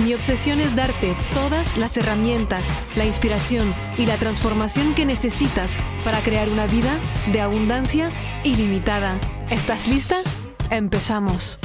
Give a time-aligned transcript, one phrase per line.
[0.00, 6.20] Mi obsesión es darte todas las herramientas, la inspiración y la transformación que necesitas para
[6.20, 6.98] crear una vida
[7.32, 8.10] de abundancia
[8.42, 9.20] ilimitada.
[9.50, 10.16] ¿Estás lista?
[10.70, 11.60] Empezamos.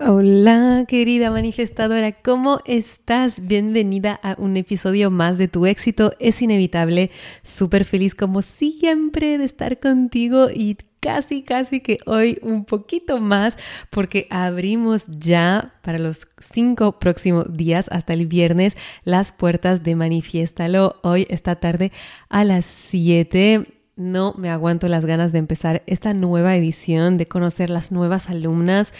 [0.00, 3.46] Hola querida manifestadora, ¿cómo estás?
[3.46, 7.10] Bienvenida a un episodio más de Tu éxito es inevitable.
[7.42, 13.58] Súper feliz como siempre de estar contigo y casi, casi que hoy un poquito más
[13.90, 20.96] porque abrimos ya para los cinco próximos días hasta el viernes las puertas de Manifiéstalo
[21.02, 21.92] hoy esta tarde
[22.30, 27.68] a las 7 no me aguanto las ganas de empezar esta nueva edición, de conocer
[27.68, 28.94] las nuevas alumnas.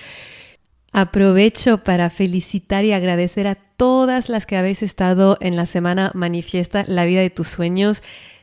[0.93, 6.85] Aprovecho para felicitar y agradecer a todas las que habéis estado en la semana Manifiesta
[6.87, 8.03] la vida de tus sueños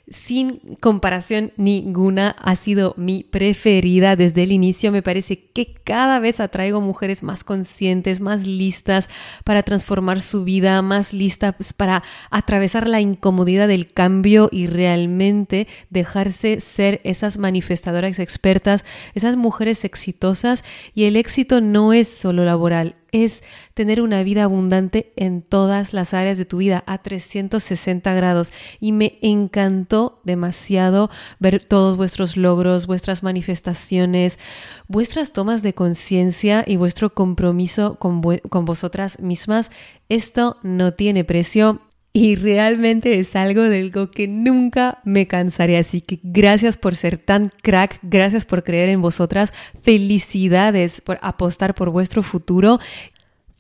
[0.10, 4.92] sin comparación ninguna, ha sido mi preferida desde el inicio.
[4.92, 9.10] Me parece que cada vez atraigo mujeres más conscientes, más listas
[9.44, 16.60] para transformar su vida, más listas para atravesar la incomodidad del cambio y realmente dejarse
[16.60, 20.64] ser esas manifestadoras expertas, esas mujeres exitosas.
[20.94, 26.14] Y el éxito no es solo laboral, es tener una vida abundante en todas las
[26.14, 28.54] áreas de tu vida a 360 grados.
[28.80, 31.10] Y me encantó demasiado
[31.40, 34.40] ver todos vuestros logros, vuestras manifestaciones,
[34.88, 39.72] vuestras tomas de conciencia y vuestro compromiso con, con vosotras mismas.
[40.10, 41.82] Esto no tiene precio.
[42.14, 45.78] Y realmente es algo del que nunca me cansaré.
[45.78, 51.74] Así que gracias por ser tan crack, gracias por creer en vosotras, felicidades por apostar
[51.74, 52.80] por vuestro futuro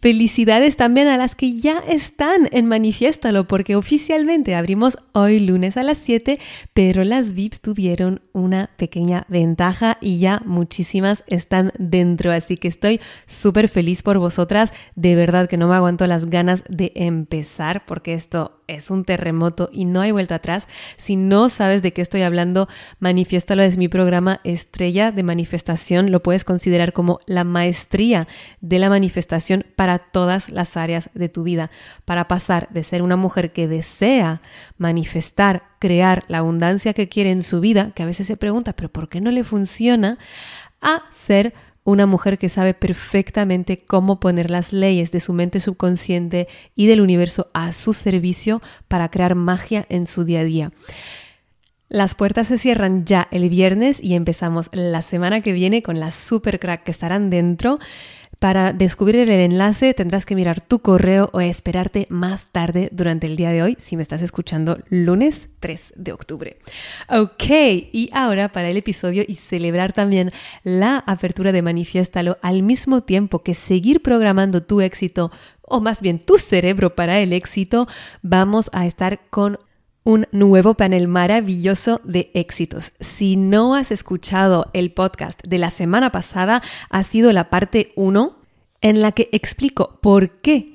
[0.01, 5.83] Felicidades también a las que ya están en Manifiéstalo, porque oficialmente abrimos hoy lunes a
[5.83, 6.39] las 7,
[6.73, 12.31] pero las VIP tuvieron una pequeña ventaja y ya muchísimas están dentro.
[12.31, 14.73] Así que estoy súper feliz por vosotras.
[14.95, 19.69] De verdad que no me aguanto las ganas de empezar, porque esto es un terremoto
[19.71, 20.67] y no hay vuelta atrás.
[20.97, 22.67] Si no sabes de qué estoy hablando,
[22.99, 26.11] manifiéstalo es mi programa estrella de manifestación.
[26.11, 28.27] Lo puedes considerar como la maestría
[28.61, 31.71] de la manifestación para todas las áreas de tu vida,
[32.05, 34.41] para pasar de ser una mujer que desea
[34.77, 38.89] manifestar, crear la abundancia que quiere en su vida, que a veces se pregunta, pero
[38.89, 40.17] ¿por qué no le funciona?
[40.81, 46.47] a ser una mujer que sabe perfectamente cómo poner las leyes de su mente subconsciente
[46.75, 50.71] y del universo a su servicio para crear magia en su día a día.
[51.89, 56.15] Las puertas se cierran ya el viernes y empezamos la semana que viene con las
[56.15, 57.79] super crack que estarán dentro.
[58.41, 63.35] Para descubrir el enlace tendrás que mirar tu correo o esperarte más tarde durante el
[63.35, 66.57] día de hoy si me estás escuchando lunes 3 de octubre.
[67.07, 67.43] Ok,
[67.91, 70.31] y ahora para el episodio y celebrar también
[70.63, 75.31] la apertura de Manifiéstalo al mismo tiempo que seguir programando tu éxito
[75.61, 77.87] o más bien tu cerebro para el éxito,
[78.23, 79.59] vamos a estar con
[80.03, 82.93] un nuevo panel maravilloso de éxitos.
[82.99, 88.37] Si no has escuchado el podcast de la semana pasada, ha sido la parte 1
[88.81, 90.73] en la que explico por qué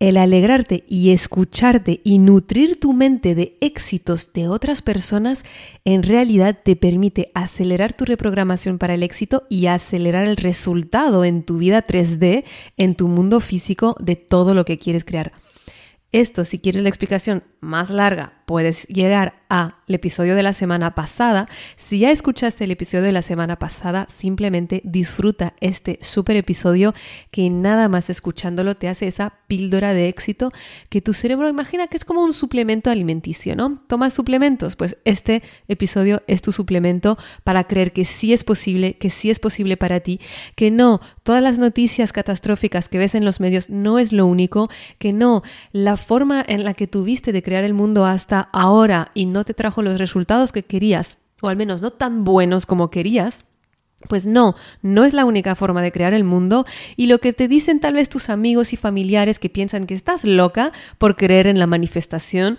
[0.00, 5.44] el alegrarte y escucharte y nutrir tu mente de éxitos de otras personas
[5.84, 11.44] en realidad te permite acelerar tu reprogramación para el éxito y acelerar el resultado en
[11.44, 12.44] tu vida 3D,
[12.76, 15.32] en tu mundo físico de todo lo que quieres crear.
[16.12, 21.48] Esto, si quieres la explicación más larga, puedes llegar al episodio de la semana pasada.
[21.76, 26.94] Si ya escuchaste el episodio de la semana pasada, simplemente disfruta este super episodio
[27.30, 30.52] que nada más escuchándolo te hace esa píldora de éxito
[30.88, 33.82] que tu cerebro imagina que es como un suplemento alimenticio, ¿no?
[33.86, 39.10] Tomas suplementos, pues este episodio es tu suplemento para creer que sí es posible, que
[39.10, 40.20] sí es posible para ti,
[40.54, 44.68] que no, todas las noticias catastróficas que ves en los medios no es lo único,
[44.98, 45.42] que no,
[45.72, 49.82] la forma en la que tuviste de el mundo hasta ahora y no te trajo
[49.82, 53.44] los resultados que querías, o al menos no tan buenos como querías,
[54.08, 56.66] pues no, no es la única forma de crear el mundo
[56.96, 60.24] y lo que te dicen tal vez tus amigos y familiares que piensan que estás
[60.24, 62.58] loca por creer en la manifestación,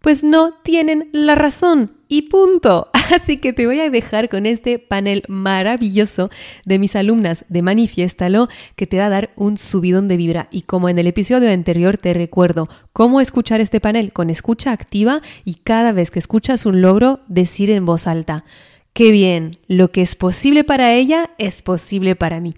[0.00, 1.97] pues no tienen la razón.
[2.08, 2.88] Y punto.
[3.14, 6.30] Así que te voy a dejar con este panel maravilloso
[6.64, 10.48] de mis alumnas de Manifiéstalo que te va a dar un subidón de vibra.
[10.50, 15.22] Y como en el episodio anterior te recuerdo cómo escuchar este panel con escucha activa
[15.44, 18.44] y cada vez que escuchas un logro decir en voz alta.
[18.92, 22.54] Qué bien, lo que es posible para ella es posible para mí.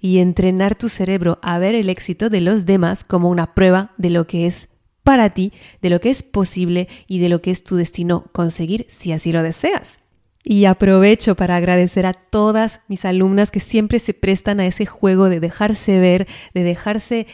[0.00, 4.10] Y entrenar tu cerebro a ver el éxito de los demás como una prueba de
[4.10, 4.69] lo que es
[5.02, 5.52] para ti,
[5.82, 9.32] de lo que es posible y de lo que es tu destino conseguir si así
[9.32, 10.00] lo deseas.
[10.42, 15.28] Y aprovecho para agradecer a todas mis alumnas que siempre se prestan a ese juego
[15.28, 17.26] de dejarse ver, de dejarse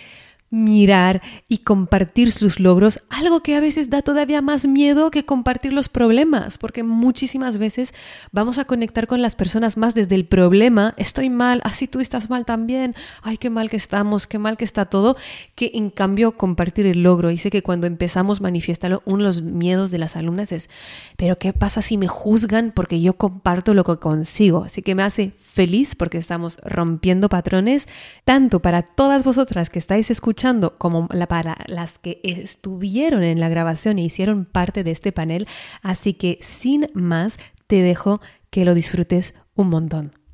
[0.50, 5.72] mirar y compartir sus logros, algo que a veces da todavía más miedo que compartir
[5.72, 7.94] los problemas, porque muchísimas veces
[8.30, 12.30] vamos a conectar con las personas más desde el problema, estoy mal, así tú estás
[12.30, 15.16] mal también, ay, qué mal que estamos, qué mal que está todo,
[15.56, 17.36] que en cambio compartir el logro.
[17.36, 20.70] Sé que cuando empezamos manifiéstalo, uno de los miedos de las alumnas es,
[21.16, 24.64] pero ¿qué pasa si me juzgan porque yo comparto lo que consigo?
[24.64, 27.88] Así que me hace feliz porque estamos rompiendo patrones,
[28.24, 30.35] tanto para todas vosotras que estáis escuchando,
[30.78, 35.48] como para las que estuvieron en la grabación e hicieron parte de este panel.
[35.82, 40.25] Así que sin más, te dejo que lo disfrutes un montón.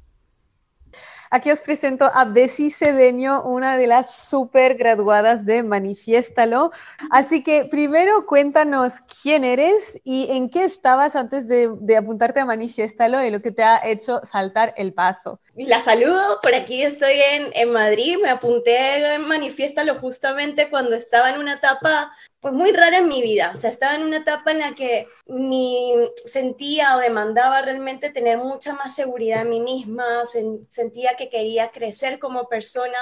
[1.34, 6.73] Aquí os presento a Bessie Cedeño, una de las super graduadas de Manifiéstalo.
[7.11, 8.93] Así que primero cuéntanos
[9.23, 13.62] quién eres y en qué estabas antes de, apuntarte a Manifiéstalo y lo que te
[13.62, 15.40] ha hecho saltar el paso.
[15.56, 21.31] La saludo, por aquí estoy en, en Madrid, me apunté en Manifiéstalo justamente cuando estaba
[21.31, 22.12] en una etapa
[22.43, 23.53] pues muy rara en mi vida.
[23.55, 25.94] O sea, estaba en una etapa en la que mi,
[26.27, 30.25] sentía o demandaba realmente tener mucha más seguridad en mí misma,
[30.69, 32.99] sentía que quería crecer como persona,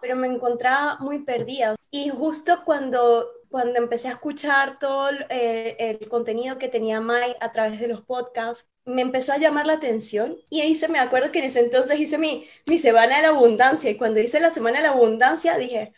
[0.00, 1.74] pero me encontraba muy perdida.
[1.90, 7.50] Y justo cuando, cuando empecé a escuchar todo eh, el contenido que tenía Mai a
[7.50, 11.32] través de los podcasts, me empezó a llamar la atención y ahí se me acuerdo
[11.32, 14.50] que en ese entonces hice mi, mi semana de la abundancia y cuando hice la
[14.50, 15.92] semana de la abundancia dije,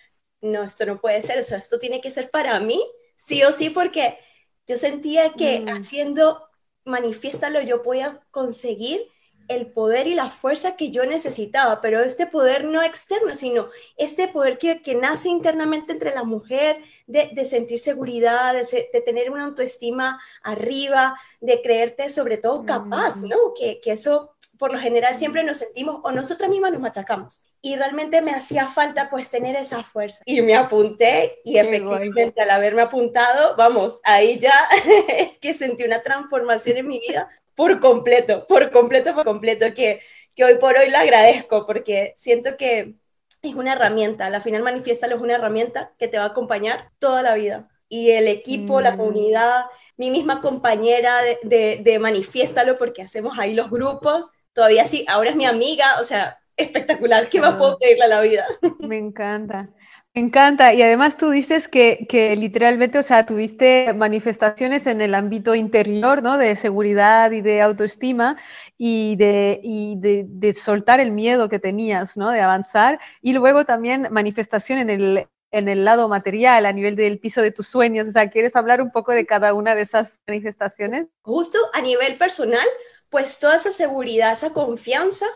[0.46, 2.82] no, esto no puede ser, o sea, esto tiene que ser para mí,
[3.16, 4.18] sí o sí, porque
[4.66, 5.68] yo sentía que mm.
[5.68, 6.46] haciendo
[6.86, 9.08] manifiéstalo yo podía conseguir
[9.48, 14.26] el poder y la fuerza que yo necesitaba, pero este poder no externo, sino este
[14.26, 19.30] poder que, que nace internamente entre la mujer, de, de sentir seguridad, de, de, tener
[19.30, 23.28] una autoestima arriba, de creerte sobre todo capaz, mm.
[23.28, 23.54] ¿no?
[23.54, 27.45] Que, que eso por lo general siempre nos sentimos o nosotras mismas nos machacamos.
[27.66, 30.22] Y realmente me hacía falta pues tener esa fuerza.
[30.24, 34.52] Y me apunté y efectivamente al haberme apuntado, vamos, ahí ya
[35.40, 39.98] que sentí una transformación en mi vida por completo, por completo, por completo, que,
[40.36, 42.94] que hoy por hoy la agradezco porque siento que
[43.42, 47.24] es una herramienta, la final manifiesta es una herramienta que te va a acompañar toda
[47.24, 47.68] la vida.
[47.88, 48.96] Y el equipo, la mm.
[48.96, 49.64] comunidad,
[49.96, 55.30] mi misma compañera de, de, de Manifiéstalo, porque hacemos ahí los grupos, todavía sí, ahora
[55.30, 58.46] es mi amiga, o sea, espectacular, ¿qué más puedo pedirle a la vida?
[58.78, 59.68] Me encanta.
[60.14, 60.72] Me encanta.
[60.72, 66.22] Y además tú dices que, que, literalmente, o sea, tuviste manifestaciones en el ámbito interior,
[66.22, 66.38] ¿no?
[66.38, 68.38] De seguridad y de autoestima
[68.78, 72.30] y, de, y de, de, soltar el miedo que tenías, ¿no?
[72.30, 72.98] De avanzar.
[73.20, 77.50] Y luego también manifestación en el, en el lado material, a nivel del piso de
[77.50, 78.08] tus sueños.
[78.08, 81.08] O sea, ¿quieres hablar un poco de cada una de esas manifestaciones?
[81.20, 82.66] Justo a nivel personal,
[83.10, 85.26] pues toda esa seguridad, esa confianza,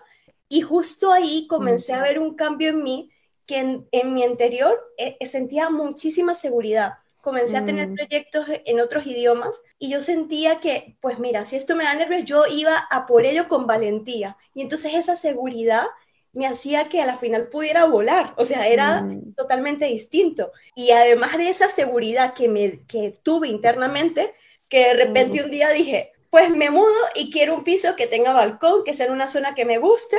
[0.51, 3.11] y justo ahí comencé a ver un cambio en mí
[3.47, 6.95] que en, mi interior eh, eh, sentía muchísima seguridad.
[7.21, 7.95] Comencé a tener mm.
[7.95, 12.25] proyectos en otros idiomas y yo sentía que, pues mira, si esto me da nervios,
[12.25, 14.37] yo iba a por ello con valentía.
[14.53, 15.85] Y entonces esa seguridad
[16.33, 19.35] me hacía que a la final pudiera volar, o sea, era mm.
[19.35, 20.51] totalmente distinto.
[20.75, 24.35] Y además de esa seguridad que, me, que tuve internamente,
[24.69, 25.45] que de repente mm.
[25.45, 29.07] un día dije, pues me mudo y quiero un piso que tenga balcón, que sea
[29.07, 30.17] en una zona que me guste.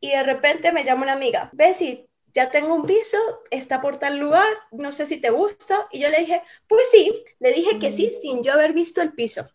[0.00, 3.18] Y de repente me llama una amiga, Bessie, ya tengo un piso,
[3.50, 5.88] está por tal lugar, no sé si te gusta.
[5.90, 8.20] Y yo le dije, pues sí, le dije que sí, mm.
[8.20, 9.48] sin yo haber visto el piso.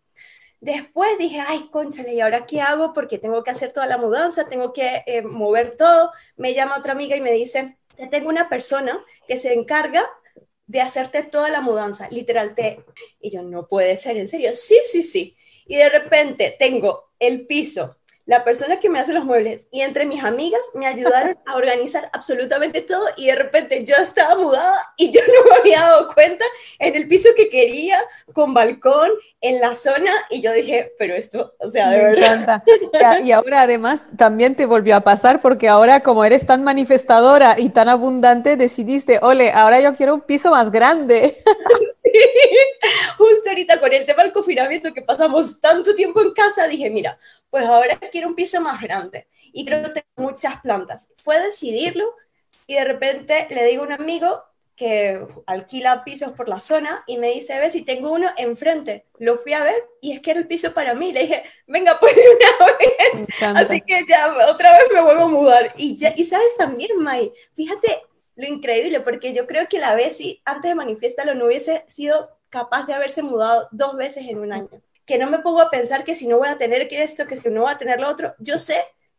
[0.59, 2.93] Después dije, ay, conchale, ¿y ahora qué hago?
[2.93, 6.11] Porque tengo que hacer toda la mudanza, tengo que eh, mover todo.
[6.35, 10.09] Me llama otra amiga y me dice, ya tengo una persona que se encarga
[10.65, 12.83] de hacerte toda la mudanza, literal, te...
[13.19, 17.45] Y yo, no puede ser, en serio, sí, sí, sí y de repente tengo el
[17.45, 21.55] piso, la persona que me hace los muebles y entre mis amigas me ayudaron a
[21.55, 26.07] organizar absolutamente todo y de repente yo estaba mudada y yo no me había dado
[26.13, 26.45] cuenta
[26.79, 27.99] en el piso que quería,
[28.33, 29.11] con balcón,
[29.41, 32.63] en la zona y yo dije, pero esto, o sea, de me verdad.
[32.65, 33.19] Encanta.
[33.19, 37.69] Y ahora además también te volvió a pasar porque ahora como eres tan manifestadora y
[37.69, 41.43] tan abundante, decidiste, ole, ahora yo quiero un piso más grande.
[43.23, 47.17] justo ahorita con el tema del confinamiento que pasamos tanto tiempo en casa, dije, mira,
[47.49, 51.11] pues ahora quiero un piso más grande y quiero tener muchas plantas.
[51.15, 52.15] Fue decidirlo
[52.67, 54.43] y de repente le digo a un amigo
[54.75, 59.05] que alquila pisos por la zona y me dice, ve si tengo uno enfrente.
[59.19, 61.13] Lo fui a ver y es que era el piso para mí.
[61.13, 63.27] Le dije, venga, pues una vez.
[63.55, 65.73] Así que ya otra vez me vuelvo a mudar.
[65.77, 68.01] Y, ya, y sabes también, May, fíjate
[68.35, 72.31] lo increíble, porque yo creo que la vez, si antes de Manifiéstalo no hubiese sido
[72.53, 74.69] capaz de haberse mudado dos veces en un año.
[75.05, 77.35] Que no me pongo a pensar que si no voy a tener que esto, que
[77.35, 78.35] si no voy a tener lo otro.
[78.37, 78.75] Yo sé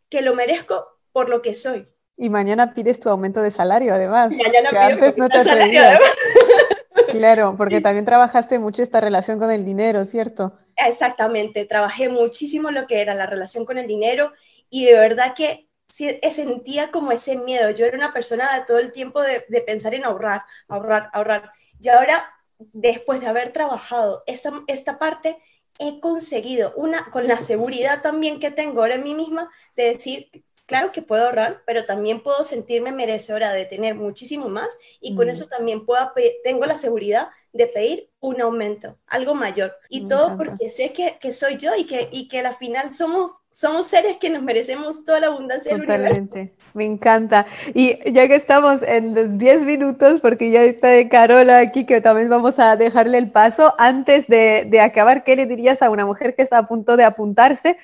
[0.09, 1.89] que lo merezco por lo que soy.
[2.17, 4.31] Y mañana pides tu aumento de salario, además.
[4.31, 5.43] Mañana pido antes no te
[7.11, 10.57] Claro, porque también trabajaste mucho esta relación con el dinero, ¿cierto?
[10.77, 14.33] Exactamente, trabajé muchísimo lo que era la relación con el dinero
[14.71, 17.71] y de verdad que sentía como ese miedo.
[17.71, 21.53] Yo era una persona de todo el tiempo de, de pensar en ahorrar, ahorrar, ahorrar.
[21.81, 22.34] Y ahora
[22.73, 25.39] después de haber trabajado esa, esta parte,
[25.79, 30.31] he conseguido una, con la seguridad también que tengo ahora en mí misma, de decir,
[30.67, 35.29] claro que puedo ahorrar, pero también puedo sentirme merecedora de tener muchísimo más y con
[35.29, 39.77] eso también puedo, tengo la seguridad de pedir un aumento, algo mayor.
[39.91, 43.43] Y todo porque sé que, que, soy yo y que, y que al final somos,
[43.51, 46.11] somos seres que nos merecemos toda la abundancia Totalmente.
[46.11, 46.71] del universo.
[46.73, 47.47] Me encanta.
[47.75, 52.01] Y ya que estamos en los 10 minutos, porque ya está de Carola aquí, que
[52.01, 56.07] también vamos a dejarle el paso, antes de, de acabar, ¿qué le dirías a una
[56.07, 57.77] mujer que está a punto de apuntarse?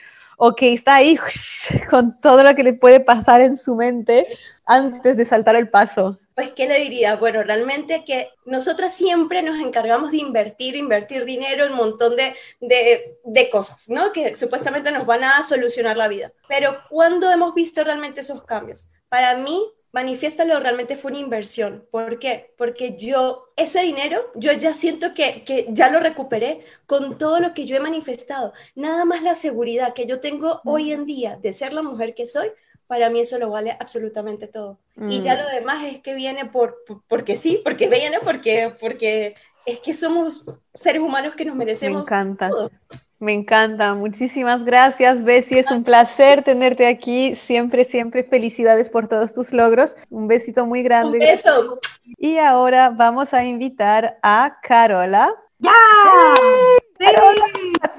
[0.42, 1.18] o que está ahí
[1.90, 4.26] con todo lo que le puede pasar en su mente
[4.64, 6.18] antes de saltar el paso?
[6.40, 7.16] Pues, ¿qué le diría?
[7.16, 12.34] Bueno, realmente que nosotras siempre nos encargamos de invertir, invertir dinero en un montón de,
[12.62, 14.10] de, de cosas, ¿no?
[14.10, 16.32] Que supuestamente nos van a solucionar la vida.
[16.48, 18.90] Pero ¿cuándo hemos visto realmente esos cambios?
[19.10, 21.86] Para mí, Manifiéstalo realmente fue una inversión.
[21.90, 22.54] ¿Por qué?
[22.56, 27.52] Porque yo, ese dinero, yo ya siento que, que, ya lo recuperé con todo lo
[27.52, 28.54] que yo he manifestado.
[28.74, 32.24] Nada más la seguridad que yo tengo hoy en día de ser la mujer que
[32.24, 32.50] soy,
[32.90, 34.76] para mí eso lo vale absolutamente todo.
[35.08, 35.38] Y ya mm.
[35.38, 40.50] lo demás es que viene por, porque sí, porque viene porque, porque es que somos
[40.74, 41.98] seres humanos que nos merecemos.
[41.98, 42.48] Me encanta.
[42.50, 42.70] Todo.
[43.20, 45.60] Me encanta, muchísimas gracias, Bessie.
[45.60, 47.36] Es un placer tenerte aquí.
[47.36, 49.94] Siempre, siempre felicidades por todos tus logros.
[50.10, 51.18] Un besito muy grande.
[51.18, 51.78] Un beso.
[52.18, 55.32] Y ahora vamos a invitar a Carola.
[55.60, 55.70] ¡Ya!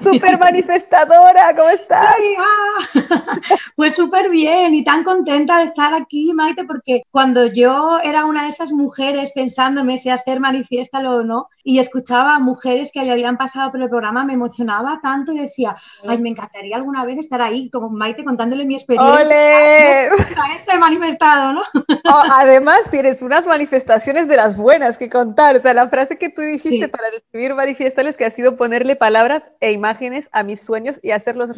[0.02, 2.14] Súper manifestadora, ¿cómo estás?
[2.38, 2.60] Ah.
[3.76, 8.44] Pues súper bien y tan contenta de estar aquí, Maite, porque cuando yo era una
[8.44, 13.12] de esas mujeres pensándome si hacer manifiéstalo o no, y escuchaba a mujeres que ya
[13.12, 17.18] habían pasado por el programa, me emocionaba tanto y decía, ay, me encantaría alguna vez
[17.18, 19.14] estar ahí con Maite contándole mi experiencia.
[19.14, 20.08] ¡Ole!
[20.08, 21.62] A este manifestado, ¿no?
[22.04, 25.56] Oh, además, tienes unas manifestaciones de las buenas que contar.
[25.56, 29.50] O sea, la frase que tú dijiste para describir manifiestales que ha sido ponerle palabras
[29.60, 31.50] e imágenes a mis sueños y hacerlos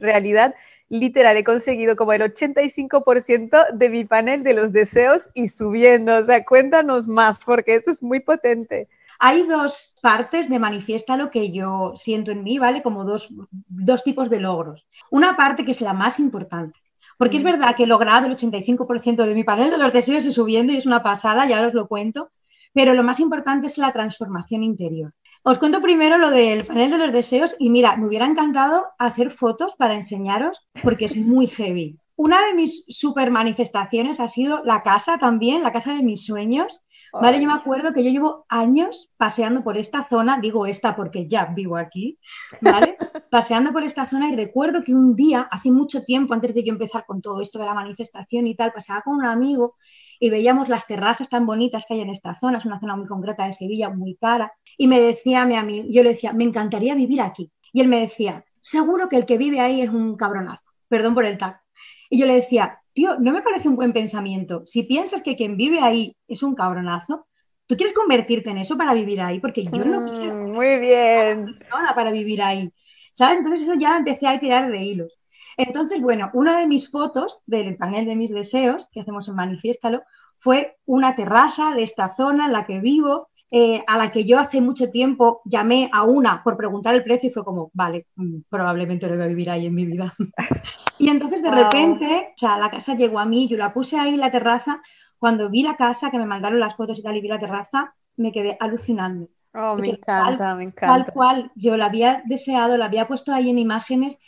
[0.00, 0.54] realidad.
[0.88, 6.16] Literal, he conseguido como el 85% de mi panel de los deseos y subiendo.
[6.16, 8.88] O sea, cuéntanos más, porque eso es muy potente.
[9.18, 12.82] Hay dos partes de manifiesta lo que yo siento en mí, ¿vale?
[12.82, 14.86] Como dos, dos tipos de logros.
[15.10, 16.78] Una parte que es la más importante,
[17.18, 17.46] porque es mm.
[17.46, 20.76] verdad que he logrado el 85% de mi panel de los deseos y subiendo y
[20.76, 22.30] es una pasada, ya os lo cuento,
[22.74, 25.14] pero lo más importante es la transformación interior.
[25.50, 29.30] Os cuento primero lo del panel de los deseos y mira, me hubiera encantado hacer
[29.30, 32.00] fotos para enseñaros porque es muy heavy.
[32.16, 36.80] Una de mis super manifestaciones ha sido la casa también, la casa de mis sueños.
[37.12, 41.28] Vale, yo me acuerdo que yo llevo años paseando por esta zona, digo esta porque
[41.28, 42.18] ya vivo aquí,
[42.60, 42.96] ¿vale?
[43.30, 46.72] paseando por esta zona y recuerdo que un día, hace mucho tiempo, antes de yo
[46.72, 49.76] empezar con todo esto de la manifestación y tal, paseaba con un amigo
[50.20, 53.06] y veíamos las terrazas tan bonitas que hay en esta zona, es una zona muy
[53.06, 56.44] concreta de Sevilla, muy cara, y me decía a mi amigo, yo le decía, me
[56.44, 57.52] encantaría vivir aquí.
[57.72, 61.24] Y él me decía, seguro que el que vive ahí es un cabronazo, perdón por
[61.24, 61.60] el tag.
[62.08, 64.62] Y yo le decía, tío, no me parece un buen pensamiento.
[64.64, 67.26] Si piensas que quien vive ahí es un cabronazo,
[67.66, 70.34] tú quieres convertirte en eso para vivir ahí, porque yo no mm, quiero.
[70.48, 71.54] Muy bien.
[71.94, 72.72] Para vivir ahí.
[73.12, 73.38] ¿Sabes?
[73.38, 75.12] Entonces eso ya empecé a tirar de hilos.
[75.58, 80.02] Entonces, bueno, una de mis fotos del panel de mis deseos, que hacemos en Manifiéstalo,
[80.38, 84.38] fue una terraza de esta zona en la que vivo, eh, a la que yo
[84.38, 88.38] hace mucho tiempo llamé a una por preguntar el precio y fue como, vale, mm,
[88.48, 90.12] probablemente no voy a vivir ahí en mi vida.
[90.98, 94.14] y entonces de repente, o sea, la casa llegó a mí, yo la puse ahí
[94.14, 94.80] en la terraza,
[95.18, 97.94] cuando vi la casa, que me mandaron las fotos y tal, y vi la terraza,
[98.16, 99.28] me quedé alucinando.
[99.54, 101.04] Oh, me encanta, me encanta.
[101.04, 104.18] Tal cual, yo la había deseado, la había puesto ahí en imágenes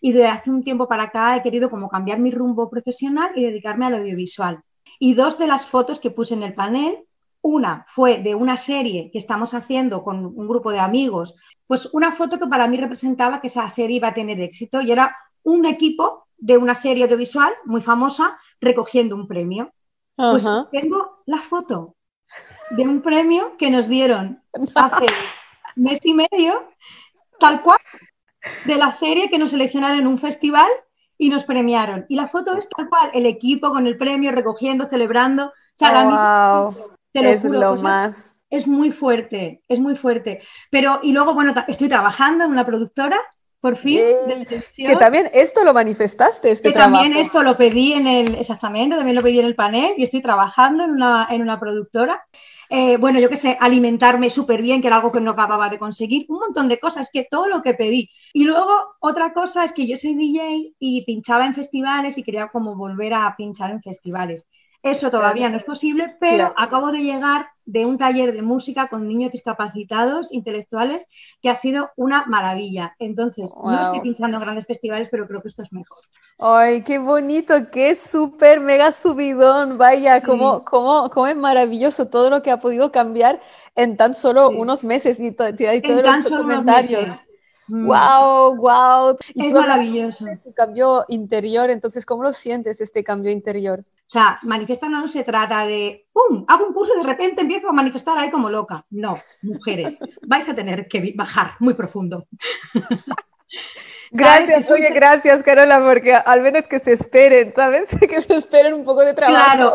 [0.00, 3.42] y desde hace un tiempo para acá he querido como cambiar mi rumbo profesional y
[3.42, 4.62] dedicarme al audiovisual.
[5.00, 7.07] Y dos de las fotos que puse en el panel
[7.40, 11.34] Una fue de una serie que estamos haciendo con un grupo de amigos,
[11.66, 14.90] pues una foto que para mí representaba que esa serie iba a tener éxito y
[14.90, 19.72] era un equipo de una serie audiovisual muy famosa recogiendo un premio.
[20.16, 21.94] Pues tengo la foto
[22.70, 24.42] de un premio que nos dieron
[24.74, 25.06] hace
[25.76, 26.68] mes y medio,
[27.38, 27.78] tal cual,
[28.64, 30.68] de la serie que nos seleccionaron en un festival
[31.16, 32.06] y nos premiaron.
[32.08, 35.46] Y la foto es tal cual, el equipo con el premio recogiendo, celebrando.
[35.46, 36.97] O sea, wow.
[37.12, 38.40] Es lo pues más.
[38.50, 40.40] Es, muy fuerte, es muy fuerte.
[40.70, 43.20] Pero, y luego, bueno, estoy trabajando en una productora
[43.60, 44.00] por fin,
[44.76, 49.16] Que también esto lo manifestaste, este que también esto lo pedí en el, exactamente, también
[49.16, 52.22] lo pedí en el panel y estoy trabajando en una, en una productora.
[52.70, 55.78] Eh, bueno, yo qué sé, alimentarme súper bien, que era algo que no acababa de
[55.78, 58.10] conseguir, un montón de cosas, que todo lo que pedí.
[58.32, 62.48] Y luego otra cosa es que yo soy DJ y pinchaba en festivales y quería
[62.48, 64.46] como volver a pinchar en festivales.
[64.82, 69.08] Eso todavía no es posible, pero acabo de llegar de un taller de música con
[69.08, 71.04] niños discapacitados intelectuales
[71.42, 72.94] que ha sido una maravilla.
[72.98, 75.98] Entonces, no estoy pinchando en grandes festivales, pero creo que esto es mejor.
[76.38, 82.42] Ay, qué bonito, qué súper mega subidón, vaya, cómo, cómo, cómo, es maravilloso todo lo
[82.42, 83.40] que ha podido cambiar
[83.74, 87.24] en tan solo unos meses y, todos los comentarios.
[87.66, 89.16] Wow, wow.
[89.34, 90.24] Es maravilloso.
[90.42, 93.84] Tu cambio interior, entonces, ¿cómo lo sientes este cambio interior?
[94.08, 97.68] O sea, manifestar no se trata de, ¡pum!, hago un curso y de repente empiezo
[97.68, 98.86] a manifestar ahí como loca.
[98.88, 102.26] No, mujeres, vais a tener que bajar muy profundo.
[104.10, 107.88] Gracias, oye, gracias, Carola, porque al menos que se esperen, ¿sabes?
[108.08, 109.56] que se esperen un poco de trabajo.
[109.56, 109.74] Claro,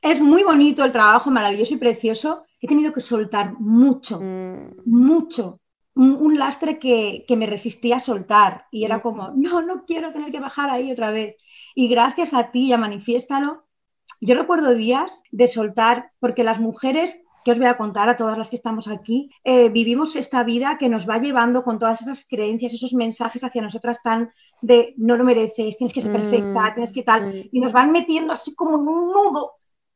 [0.00, 2.44] es muy bonito el trabajo, maravilloso y precioso.
[2.60, 4.82] He tenido que soltar mucho, mm.
[4.86, 5.60] mucho.
[5.96, 9.00] Un, lastre que, que, me resistía a soltar y era mm.
[9.02, 11.36] como, no, no quiero tener que bajar ahí otra vez.
[11.74, 13.63] Y gracias a ti, ya manifiéstalo,
[14.20, 18.38] yo recuerdo días de soltar, porque las mujeres que os voy a contar a todas
[18.38, 22.26] las que estamos aquí, eh, vivimos esta vida que nos va llevando con todas esas
[22.26, 26.74] creencias, esos mensajes hacia nosotras tan de no lo mereces, tienes que ser perfecta, mm,
[26.74, 27.48] tienes que tal, mm.
[27.52, 29.52] y nos van metiendo así como en un nudo.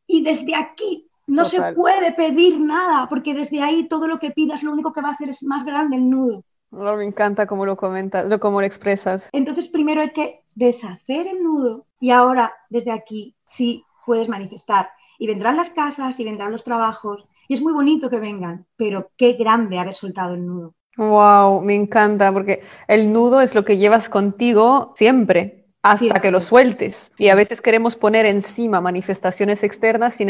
[0.07, 4.63] Y desde aquí no se puede pedir nada, porque desde ahí todo lo que pidas
[4.63, 6.45] lo único que va a hacer es más grande el nudo.
[6.71, 9.29] me encanta cómo lo comentas, cómo lo expresas.
[9.33, 14.89] Entonces, primero hay que deshacer el nudo y ahora, desde aquí, sí puedes manifestar.
[15.19, 17.29] Y vendrán las casas y vendrán los trabajos.
[17.47, 20.75] Y es muy bonito que vengan, pero qué grande haber soltado el nudo.
[20.97, 26.41] Wow, me encanta, porque el nudo es lo que llevas contigo siempre, hasta que lo
[26.41, 27.13] sueltes.
[27.19, 30.29] Y a veces queremos poner encima manifestaciones externas sin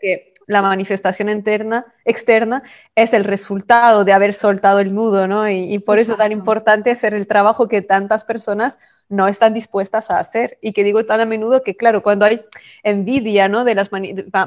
[0.00, 2.62] que la manifestación interna, externa
[2.94, 5.48] es el resultado de haber soltado el nudo, ¿no?
[5.48, 8.78] Y, por eso es tan importante hacer el trabajo que tantas personas
[9.10, 10.58] no están dispuestas a hacer.
[10.62, 12.40] Y que digo tan a menudo que, claro, cuando hay
[12.82, 13.64] envidia, ¿no?
[13.64, 13.90] De las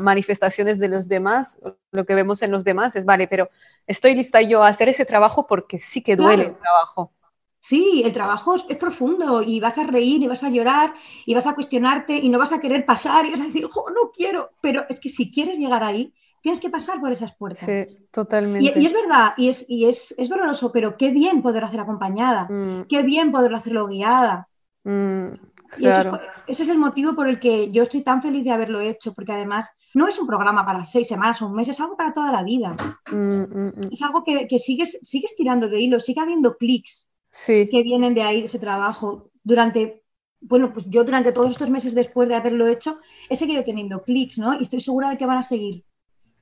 [0.02, 1.60] manifestaciones de los demás,
[1.92, 3.52] lo que vemos en los demás es, vale, pero
[3.86, 7.12] estoy lista yo a hacer ese trabajo porque sí que duele el trabajo.
[7.62, 10.96] Sí, el trabajo es, profundo y vas a reír y vas a llorar
[11.28, 13.90] y vas a cuestionarte y no vas a querer pasar y vas a decir, oh,
[13.92, 14.50] no quiero.
[14.62, 17.66] Pero es que si quieres llegar ahí, tienes que pasar por esas puertas.
[17.66, 18.74] Sí, totalmente.
[18.80, 22.48] Y, es verdad, y, es, y es, es, doloroso, pero qué bien poder hacer acompañada,
[22.50, 22.86] mm.
[22.90, 24.48] qué bien poder hacerlo guiada.
[24.84, 25.28] Mm,
[25.78, 29.14] y ese es el motivo por el que yo estoy tan feliz de haberlo hecho,
[29.14, 32.12] porque además no es un programa para seis semanas o un mes, es algo para
[32.12, 32.76] toda la vida.
[33.12, 37.11] Mm, es algo que, que, sigues, sigues tirando de hilo, sigue habiendo clics
[37.46, 39.30] que vienen de ahí, de ese trabajo.
[39.44, 40.04] Durante,
[40.42, 44.38] bueno, pues yo durante todos estos meses después de haberlo hecho, he seguido teniendo clics,
[44.38, 44.60] ¿no?
[44.60, 45.84] Y estoy segura de que van a seguir.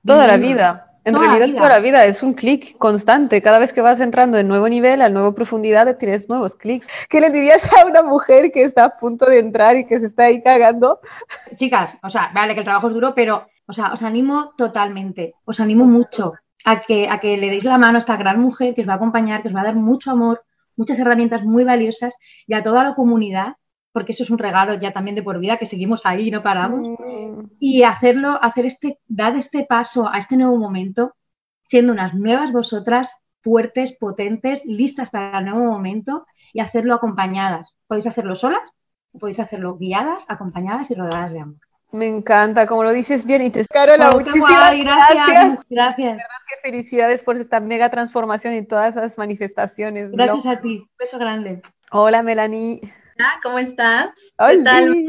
[0.06, 0.86] Toda la vida.
[1.06, 3.42] En realidad, toda la vida es un clic constante.
[3.42, 6.88] Cada vez que vas entrando en nuevo nivel, a nueva profundidad, tienes nuevos clics.
[7.10, 10.08] ¿Qué le dirías a una mujer que está a punto de entrar y que se
[10.08, 11.00] está ahí cagando?
[11.56, 15.36] Chicas, o sea, vale que el trabajo es duro, pero, o sea, os animo totalmente,
[15.46, 16.34] os animo mucho
[16.66, 18.94] a que, a que le deis la mano a esta gran mujer que os va
[18.94, 20.44] a acompañar, que os va a dar mucho amor,
[20.80, 22.16] muchas herramientas muy valiosas
[22.48, 23.58] y a toda la comunidad,
[23.92, 26.42] porque eso es un regalo ya también de por vida, que seguimos ahí y no
[26.42, 26.80] paramos.
[26.82, 27.44] Mm.
[27.60, 31.14] Y hacerlo, hacer este, dar este paso a este nuevo momento,
[31.68, 37.76] siendo unas nuevas vosotras, fuertes, potentes, listas para el nuevo momento y hacerlo acompañadas.
[37.88, 38.62] Podéis hacerlo solas
[39.18, 41.69] podéis hacerlo guiadas, acompañadas y rodeadas de amor.
[41.92, 45.60] Me encanta, como lo dices bien y te Carola, muchísimas gracias.
[45.70, 46.18] Gracias.
[46.48, 50.12] que felicidades por esta mega transformación y todas esas manifestaciones.
[50.12, 50.80] Gracias a ti.
[50.80, 51.62] Un beso grande.
[51.92, 52.82] Hola, Melanie.
[53.42, 54.10] ¿Cómo estás?
[54.38, 54.52] Hola.
[54.52, 55.06] ¿Qué tal?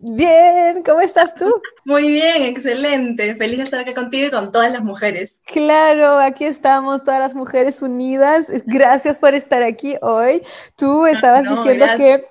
[0.00, 1.60] Bien, ¿cómo estás tú?
[1.84, 3.34] Muy bien, excelente.
[3.34, 5.42] Feliz de estar aquí contigo y con todas las mujeres.
[5.46, 8.46] Claro, aquí estamos, todas las mujeres unidas.
[8.66, 10.42] Gracias por estar aquí hoy.
[10.76, 12.24] Tú estabas diciendo que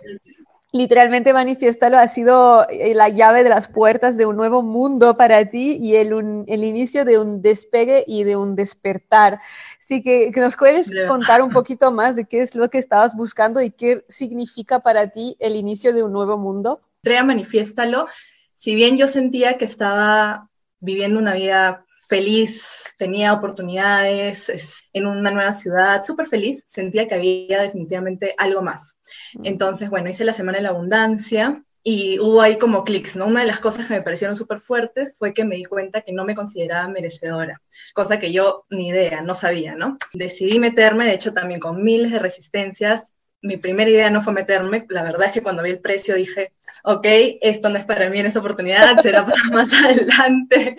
[0.77, 5.49] literalmente Manifiéstalo ha sido eh, la llave de las puertas de un nuevo mundo para
[5.49, 9.39] ti y el, el inicio de un despegue y de un despertar.
[9.79, 13.15] Así que, que, nos puedes contar un poquito más de qué es lo que estabas
[13.15, 16.81] buscando y qué significa para ti el inicio de un nuevo mundo.
[17.03, 18.07] Andrea, manifiéstalo.
[18.55, 25.53] Si bien yo sentía que estaba viviendo una vida feliz, tenía oportunidades en una nueva
[25.53, 28.97] ciudad, súper feliz, sentía que había definitivamente algo más.
[29.43, 33.27] Entonces, bueno, hice la Semana de la Abundancia y hubo ahí como clics, ¿no?
[33.27, 36.11] Una de las cosas que me parecieron súper fuertes fue que me di cuenta que
[36.11, 37.61] no me consideraba merecedora,
[37.93, 39.97] cosa que yo ni idea, no sabía, ¿no?
[40.13, 44.85] Decidí meterme, de hecho también con miles de resistencias, mi primera idea no fue meterme,
[44.89, 47.05] la verdad es que cuando vi el precio dije, ok,
[47.41, 50.75] esto no es para mí en esta oportunidad, será para más adelante,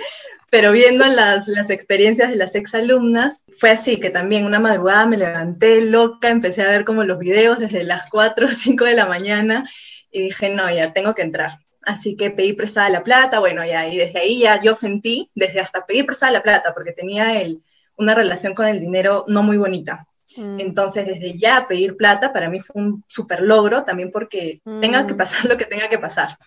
[0.51, 5.19] pero viendo las, las experiencias de las exalumnas, fue así, que también una madrugada me
[5.19, 9.07] levanté loca, empecé a ver como los videos desde las 4 o 5 de la
[9.07, 9.69] mañana
[10.11, 11.59] y dije, no, ya tengo que entrar.
[11.83, 15.61] Así que pedí prestada la plata, bueno, ya, y desde ahí ya yo sentí, desde
[15.61, 17.63] hasta pedir prestada la plata, porque tenía el,
[17.97, 20.08] una relación con el dinero no muy bonita.
[20.39, 20.61] Mm.
[20.61, 25.15] Entonces, desde ya pedir plata para mí fue un súper logro, también porque tenga que
[25.15, 25.17] mm.
[25.17, 26.39] pasar lo que tenga que pasar.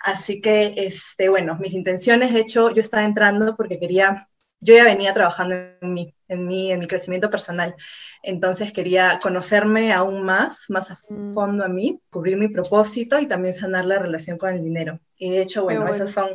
[0.00, 4.28] Así que, este, bueno, mis intenciones, de hecho, yo estaba entrando porque quería,
[4.60, 7.74] yo ya venía trabajando en mi, en mi, en mi crecimiento personal,
[8.22, 11.34] entonces quería conocerme aún más, más a mm.
[11.34, 15.00] fondo a mí, cubrir mi propósito y también sanar la relación con el dinero.
[15.18, 15.94] Y de hecho, bueno, bueno.
[15.94, 16.30] esas son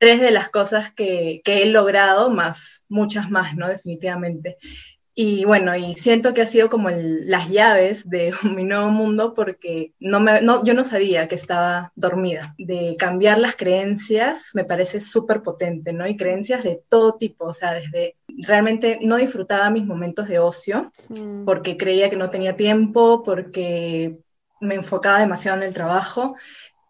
[0.00, 3.68] tres de las cosas que, que, he logrado, más muchas más, ¿no?
[3.68, 4.56] Definitivamente.
[5.14, 9.92] Y bueno, y siento que ha sido como las llaves de mi nuevo mundo porque
[9.98, 12.54] no me, no, yo no sabía que estaba dormida.
[12.58, 16.06] De cambiar las creencias me parece súper potente, ¿no?
[16.06, 20.92] Y creencias de todo tipo, o sea, desde realmente no disfrutaba mis momentos de ocio
[21.08, 21.44] mm.
[21.44, 24.18] porque creía que no tenía tiempo, porque
[24.60, 26.36] me enfocaba demasiado en el trabajo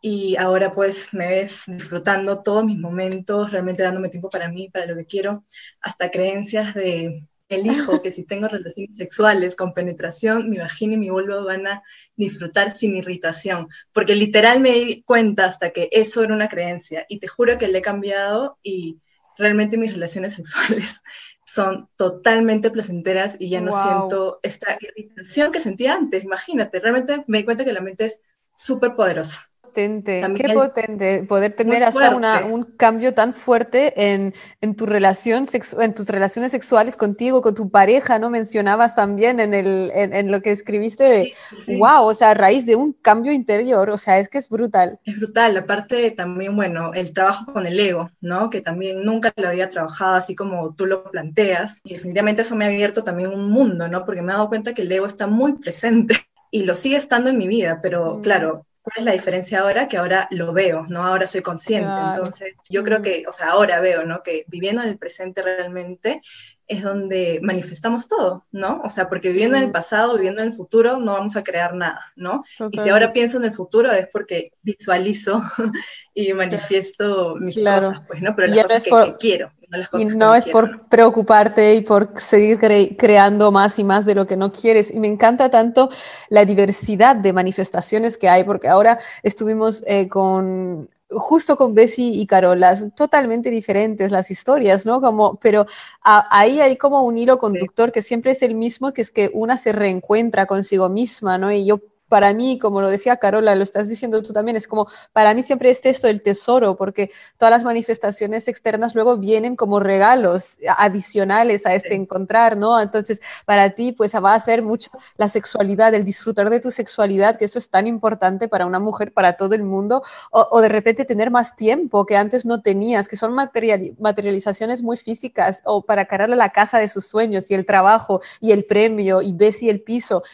[0.03, 4.87] y ahora pues me ves disfrutando todos mis momentos, realmente dándome tiempo para mí, para
[4.87, 5.45] lo que quiero,
[5.81, 11.11] hasta creencias de elijo que si tengo relaciones sexuales con penetración, mi vagina y mi
[11.11, 11.83] vulva van a
[12.17, 17.19] disfrutar sin irritación, porque literal me di cuenta hasta que eso era una creencia y
[17.19, 18.99] te juro que le he cambiado y
[19.37, 21.03] realmente mis relaciones sexuales
[21.45, 27.39] son totalmente placenteras y ya no siento esta irritación que sentía antes, imagínate, realmente me
[27.39, 28.23] di cuenta que la mente es
[28.55, 34.75] súper poderosa potente, qué potente poder tener hasta una, un cambio tan fuerte en, en
[34.75, 35.45] tu relación
[35.79, 38.31] en tus relaciones sexuales contigo, con tu pareja, ¿no?
[38.31, 41.33] Mencionabas también en, el, en, lo que escribiste de,
[41.79, 44.99] wow, o sea, a raíz de un cambio interior, o sea, es que es brutal.
[45.05, 48.51] Es brutal, aparte también, bueno, el trabajo con el ego, ¿no?
[48.51, 52.65] Que también nunca lo había trabajado así como tú lo planteas, y definitivamente eso me
[52.65, 54.05] ha abierto también un mundo, ¿no?
[54.05, 56.15] Porque me he dado cuenta que el ego está muy presente
[56.51, 58.23] y lo sigue estando en mi vida, pero mm.
[58.23, 59.89] claro, ¿Cuál es la diferencia ahora?
[59.89, 61.05] Que ahora lo veo, ¿no?
[61.05, 61.91] Ahora soy consciente.
[62.15, 64.23] Entonces, yo creo que, o sea, ahora veo, ¿no?
[64.23, 66.23] Que viviendo en el presente realmente
[66.71, 68.81] es donde manifestamos todo, ¿no?
[68.85, 71.75] O sea, porque viviendo en el pasado, viviendo en el futuro, no vamos a crear
[71.75, 72.45] nada, ¿no?
[72.71, 75.43] Y si ahora pienso en el futuro es porque visualizo
[76.15, 78.37] y manifiesto mis cosas, pues, ¿no?
[78.37, 79.53] Pero las cosas que, quiero.
[79.71, 82.59] No las cosas y no, es por preocuparte y por seguir
[82.99, 84.91] creando más y más de lo que no quieres.
[84.91, 85.91] Y me encanta tanto
[86.29, 92.27] la diversidad de manifestaciones que hay, porque ahora estuvimos eh, con justo con Bessie y
[92.27, 95.01] Carola, son totalmente diferentes las historias, ¿no?
[95.01, 95.67] Como, pero
[96.03, 99.57] ahí hay como un hilo conductor que siempre es el mismo, que es que una
[99.57, 101.53] se reencuentra consigo misma, ¿no?
[101.53, 104.89] Y yo para mí, como lo decía Carola, lo estás diciendo tú también, es como,
[105.13, 109.79] para mí siempre es esto el tesoro, porque todas las manifestaciones externas luego vienen como
[109.79, 112.81] regalos adicionales a este encontrar, ¿no?
[112.81, 117.39] Entonces, para ti, pues va a ser mucho la sexualidad, el disfrutar de tu sexualidad,
[117.39, 121.05] que eso es tan importante para una mujer, para todo el mundo, o, de repente
[121.05, 126.35] tener más tiempo que antes no tenías, que son materializaciones muy físicas, o para cargarle
[126.35, 129.81] la casa de sus sueños y el trabajo y el premio y ves y el
[129.81, 130.25] piso.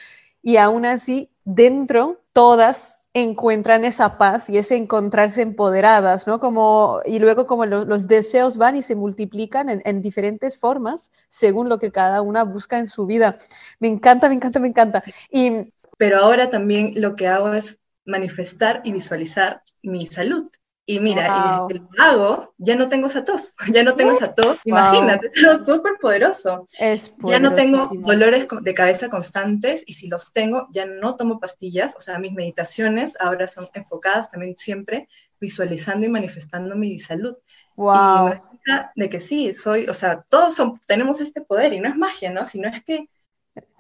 [0.47, 6.39] Y aún así, dentro todas encuentran esa paz y ese encontrarse empoderadas, ¿no?
[6.39, 11.81] Como, y luego como los deseos van y se multiplican en, diferentes formas según lo
[11.81, 13.39] que cada una busca en su vida.
[13.81, 15.03] Me encanta, me encanta, me encanta.
[15.33, 20.49] Y, Pero ahora también lo que hago es manifestar y visualizar mi salud.
[20.89, 24.59] Y mira, y el hago, ya no tengo esa tos, ya no tengo esa tos,
[24.65, 26.69] imagínate, es súper poderoso.
[26.79, 31.41] Es ya no tengo dolores de cabeza constantes y si los tengo, ya no tomo
[31.41, 35.09] pastillas, o sea, mis meditaciones ahora son enfocadas también siempre
[35.41, 37.37] visualizando y manifestando mi salud.
[37.75, 38.35] Wow.
[38.35, 41.97] Y de que sí, soy, o sea, todos son, tenemos este poder y no es
[41.97, 42.45] magia, ¿no?
[42.45, 43.09] Sino es que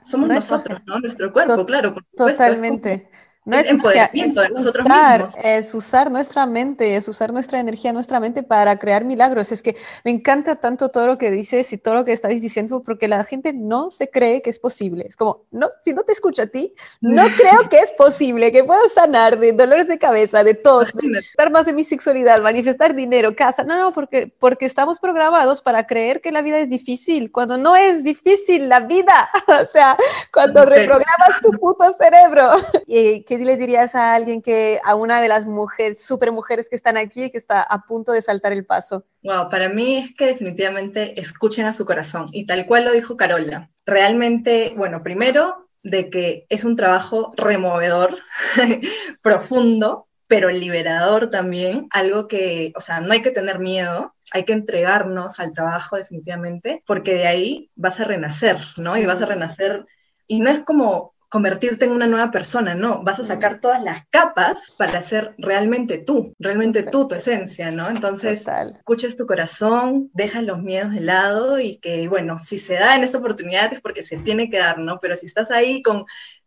[0.04, 0.98] somos nosotros, ¿no?
[0.98, 1.94] Nuestro cuerpo, claro.
[1.94, 3.08] Por Totalmente.
[3.46, 5.44] No es, empoderamiento de nosotros usar, mismos.
[5.44, 9.52] Es usar nuestra mente, es usar nuestra energía, nuestra mente para crear milagros.
[9.52, 12.82] Es que me encanta tanto todo lo que dices y todo lo que estáis diciendo
[12.82, 15.06] porque la gente no se cree que es posible.
[15.08, 18.64] Es como, no, si no te escucho a ti, no creo que es posible, que
[18.64, 23.36] puedo sanar de dolores de cabeza, de tos, manifestar más de mi sexualidad, manifestar dinero,
[23.36, 23.62] casa.
[23.62, 27.76] No, no, porque, porque estamos programados para creer que la vida es difícil, cuando no
[27.76, 29.30] es difícil la vida.
[29.46, 29.96] o sea,
[30.32, 32.50] cuando reprogramas tu puto cerebro.
[32.88, 36.68] y que ¿qué le dirías a alguien que, a una de las mujeres, super mujeres
[36.68, 39.04] que están aquí, que está a punto de saltar el paso?
[39.22, 43.16] Wow, para mí es que definitivamente escuchen a su corazón y tal cual lo dijo
[43.16, 43.70] Carola.
[43.84, 48.16] Realmente, bueno, primero de que es un trabajo removedor,
[49.22, 54.52] profundo, pero liberador también, algo que, o sea, no hay que tener miedo, hay que
[54.52, 58.96] entregarnos al trabajo definitivamente, porque de ahí vas a renacer, ¿no?
[58.96, 59.86] Y vas a renacer,
[60.26, 64.06] y no es como convertirte en una nueva persona, no, vas a sacar todas las
[64.08, 67.90] capas para ser realmente tú, realmente tú, tu esencia, ¿no?
[67.90, 72.96] Entonces, escuches tu corazón, deja los miedos de lado y que, bueno, si se da
[72.96, 74.98] en esta oportunidad es porque se tiene que dar, ¿no?
[74.98, 76.06] Pero si estás ahí con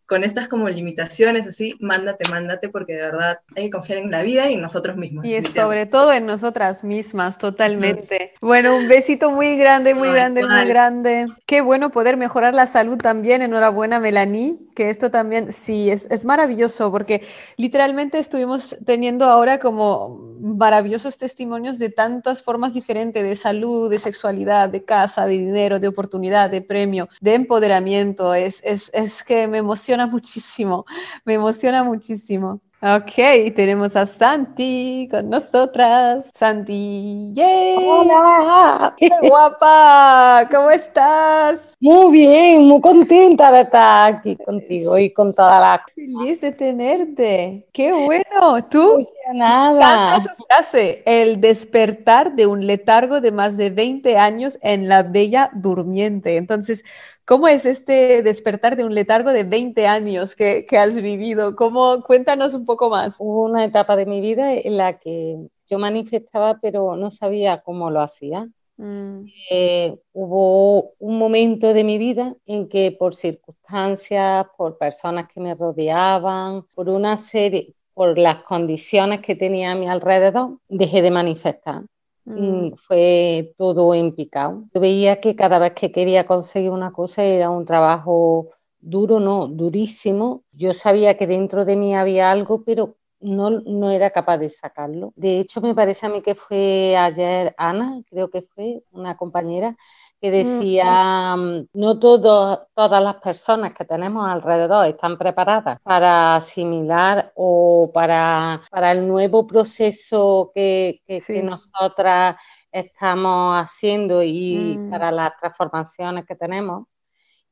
[0.10, 4.24] con estas como limitaciones, así, mándate, mándate, porque de verdad hay que confiar en la
[4.24, 5.24] vida y en nosotros mismos.
[5.24, 8.34] Y sobre todo en nosotras mismas, totalmente.
[8.42, 11.28] Bueno, un besito muy grande, muy grande, muy grande.
[11.46, 13.44] Qué bueno poder mejorar la salud también.
[13.44, 17.22] Enhorabuena, Melanie, que esto también, sí, es, es maravilloso, porque
[17.58, 24.70] literalmente estuvimos teniendo ahora como maravillosos testimonios de tantas formas diferentes de salud, de sexualidad,
[24.70, 28.34] de casa, de dinero, de oportunidad, de premio, de empoderamiento.
[28.34, 30.86] Es, es, es que me emociona muchísimo,
[31.26, 32.62] me emociona muchísimo.
[32.82, 36.32] Ok, tenemos a Santi con nosotras.
[36.34, 37.76] Santi, ¡yay!
[37.78, 38.96] ¡Hola!
[38.96, 40.48] ¡Qué guapa!
[40.50, 41.60] ¿Cómo estás?
[41.82, 45.84] Muy bien, muy contenta de estar aquí contigo y con toda la...
[45.94, 47.68] Feliz de tenerte.
[47.74, 48.66] ¡Qué bueno!
[48.70, 49.06] ¿Tú?
[49.34, 50.22] Nada.
[50.48, 56.38] frase, el despertar de un letargo de más de 20 años en la bella durmiente.
[56.38, 56.86] Entonces,
[57.30, 61.56] ¿Cómo es este despertar de un letargo de 20 años que, has vivido?
[61.56, 63.18] ¿Cómo, cuéntanos un poco más.
[63.20, 65.38] Hubo una etapa de mi vida en la que
[65.70, 68.50] yo manifestaba, pero no sabía cómo lo hacía.
[68.78, 69.26] Mm.
[69.52, 75.54] Eh, hubo un momento de mi vida en que por circunstancias, por personas que me
[75.54, 81.84] rodeaban, por una serie, por las condiciones que tenía a mi alrededor, dejé de manifestar.
[82.30, 82.76] Mm.
[82.88, 84.66] fue todo en picado.
[84.74, 90.44] veía que cada vez que quería conseguir una cosa era un trabajo duro, no, durísimo.
[90.52, 95.12] Yo sabía que dentro de mí había algo, pero no, no era capaz de sacarlo.
[95.16, 99.76] De hecho, me parece a mí que fue ayer Ana, creo que fue una compañera,
[100.22, 107.90] que decía, mm, no todas las personas que tenemos alrededor están preparadas para asimilar o
[107.94, 112.36] para, para el nuevo proceso que, que, nosotras
[112.72, 114.90] estamos haciendo y mm.
[114.90, 116.88] para las transformaciones que tenemos.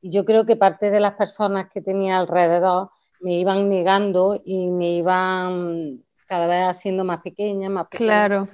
[0.00, 4.70] Y yo creo que parte de las personas que tenía alrededor me iban negando y
[4.70, 8.26] me iban cada vez haciendo más pequeña, más pequeña.
[8.26, 8.48] Claro.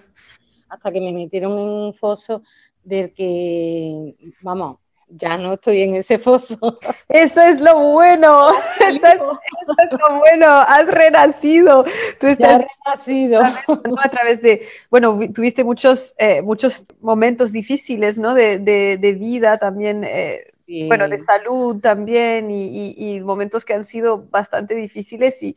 [0.69, 2.43] Hasta que me metieron en un foso
[2.85, 6.59] del que, vamos, ya no estoy en ese foso.
[7.09, 11.85] Eso es lo bueno, eso es, lo bueno, has renacido.
[12.19, 13.41] Tú estás renacido.
[13.43, 18.35] A través de, bueno, tuviste muchos, eh, muchos momentos difíciles, ¿no?
[18.35, 20.53] De, de, vida también, eh,
[20.89, 25.57] bueno, de salud también y, y, momentos que han sido bastante difíciles y,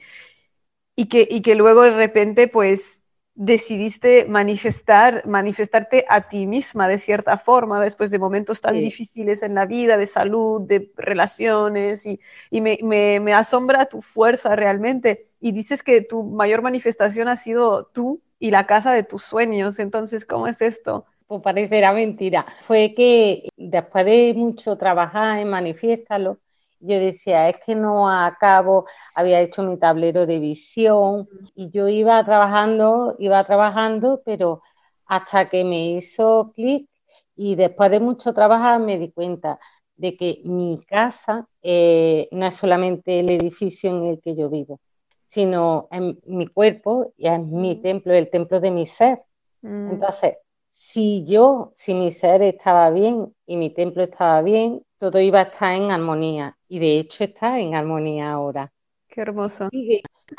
[0.95, 2.96] y, que, y que luego de repente, pues,
[3.39, 9.53] decidiste manifestar, manifestarte a ti misma de cierta forma después de momentos tan difíciles en
[9.53, 12.19] la vida, de salud, de relaciones, y,
[12.61, 15.25] me, asombra tu fuerza realmente.
[15.39, 19.77] Y dices que tu mayor manifestación ha sido tú y la casa de tus sueños.
[19.77, 21.05] Entonces, ¿cómo es esto?
[21.27, 22.47] Pues parecerá mentira.
[22.65, 26.39] Fue que después de mucho trabajar en Manifiéstalo,
[26.79, 28.85] yo decía, es que no acabo,
[29.15, 34.61] había hecho mi tablero de visión y yo iba trabajando, iba trabajando, pero
[35.05, 36.89] hasta que me hizo clic
[37.35, 39.59] y después de mucho trabajar me di cuenta
[39.95, 44.79] de que mi casa eh, no es solamente el edificio en el que yo vivo,
[45.25, 49.19] sino en mi cuerpo y es mi templo, el templo de mi ser.
[49.61, 49.91] Mm.
[49.91, 50.35] Entonces,
[50.69, 55.43] si yo, si mi ser estaba bien y mi templo estaba bien, todo iba a
[55.43, 58.71] estar en armonía y de hecho está en armonía ahora.
[59.07, 59.69] Qué hermoso.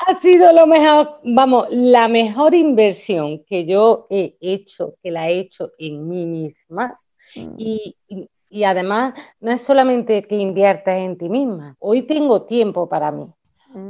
[0.07, 5.39] Ha sido lo mejor, vamos, la mejor inversión que yo he hecho, que la he
[5.39, 6.99] hecho en mí misma.
[7.35, 7.55] Mm.
[7.57, 7.95] Y,
[8.49, 11.75] y, además, no es solamente que inviertas en ti misma.
[11.79, 13.27] Hoy tengo tiempo para mí.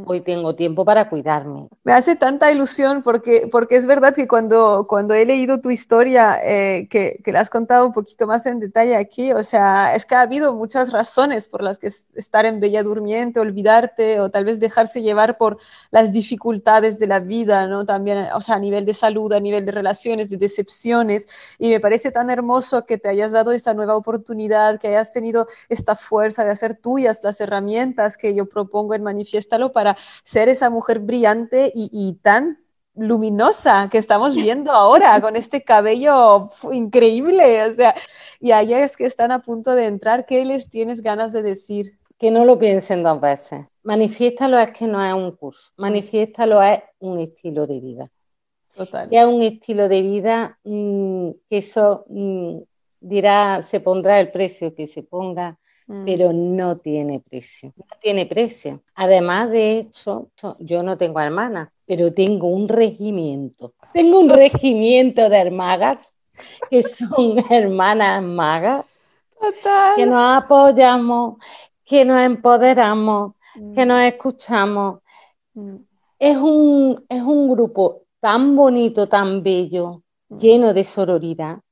[0.05, 1.69] Hoy tengo tiempo para cuidarme.
[1.85, 6.37] Me hace tanta ilusión porque, porque es verdad que cuando, cuando he leído tu historia,
[6.43, 10.03] eh, que, que la has contado un poquito más en detalle aquí, o sea, es
[10.05, 14.43] que ha habido muchas razones por las que estar en Bella Durmiente, olvidarte o tal
[14.43, 15.59] vez dejarse llevar por
[15.91, 17.85] las dificultades de la vida, ¿no?
[17.85, 21.25] También, o sea, a nivel de salud, a nivel de relaciones, de decepciones.
[21.57, 25.47] Y me parece tan hermoso que te hayas dado esta nueva oportunidad, que hayas tenido
[25.69, 30.69] esta fuerza de hacer tuyas las herramientas que yo propongo en Manifiéstalo para ser esa
[30.69, 32.59] mujer brillante y, tan
[32.95, 37.95] luminosa que estamos viendo ahora con este cabello increíble, o sea,
[38.39, 41.97] y allá es que están a punto de entrar, ¿qué les tienes ganas de decir?
[42.17, 43.65] Que no lo piensen dos veces.
[43.83, 48.11] Manifiéstalo es que no es un curso, manifiéstalo es un estilo de vida.
[48.75, 49.09] Total.
[49.11, 52.59] es un estilo de vida mm, que eso mm,
[53.01, 55.57] dirá, se pondrá el precio que se ponga,
[55.89, 56.05] Mm.
[56.05, 57.73] pero no tiene precio.
[57.75, 58.83] No tiene precio.
[58.93, 63.73] Además, de hecho, yo no tengo hermanas, pero tengo un regimiento.
[63.91, 66.13] Tengo un regimiento de hermanas
[66.69, 68.85] que son hermanas magas,
[69.95, 71.37] que nos apoyamos,
[71.83, 73.33] que nos empoderamos,
[73.73, 74.01] que nos mm.
[74.01, 74.99] escuchamos.
[75.55, 75.75] Mm.
[76.19, 81.68] Es un, es un grupo tan bonito, tan bello, lleno de sororidad, Mm.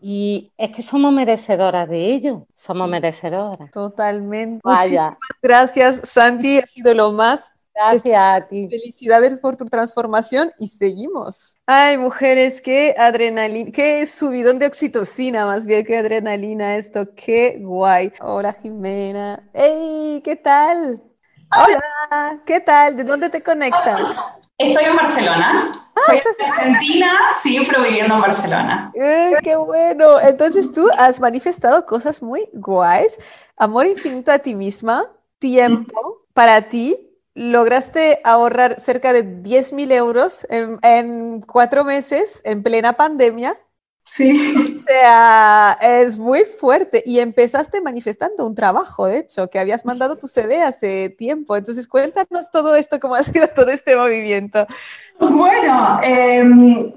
[0.00, 2.90] Y es que somos merecedoras de ello, somos mm.
[2.90, 3.70] merecedoras.
[3.70, 4.60] Totalmente.
[4.64, 5.18] Vaya.
[5.42, 7.44] gracias, Santi, ha sido lo más.
[7.74, 8.68] Gracias a ti.
[8.68, 11.56] Felicidades por tu transformación y seguimos.
[11.66, 18.12] Ay, mujeres, qué adrenalina, qué subidón de oxitocina, más bien que adrenalina esto, qué guay.
[18.20, 19.48] Hola, Jimena.
[19.54, 20.20] ¡Hey!
[20.24, 21.02] ¿Qué tal?
[21.56, 22.96] Hola, ¿qué tal?
[22.96, 24.49] ¿De dónde te conectas?
[24.60, 25.72] Estoy en Barcelona.
[25.94, 28.92] Ah, Soy Argentina, sí, pero viviendo en Barcelona.
[28.94, 30.20] Eh, ¡Qué bueno!
[30.20, 33.18] Entonces tú has manifestado cosas muy guays.
[33.56, 35.06] Amor infinito a ti misma,
[35.38, 36.94] tiempo para ti.
[37.32, 43.58] Lograste ahorrar cerca de 10 mil euros en, en cuatro meses en plena pandemia.
[44.02, 44.32] Sí.
[44.78, 47.02] O sea, es muy fuerte.
[47.04, 51.56] Y empezaste manifestando un trabajo, de hecho, que habías mandado tu CV hace tiempo.
[51.56, 54.66] Entonces, cuéntanos todo esto, cómo ha sido todo este movimiento.
[55.18, 56.92] Bueno, em,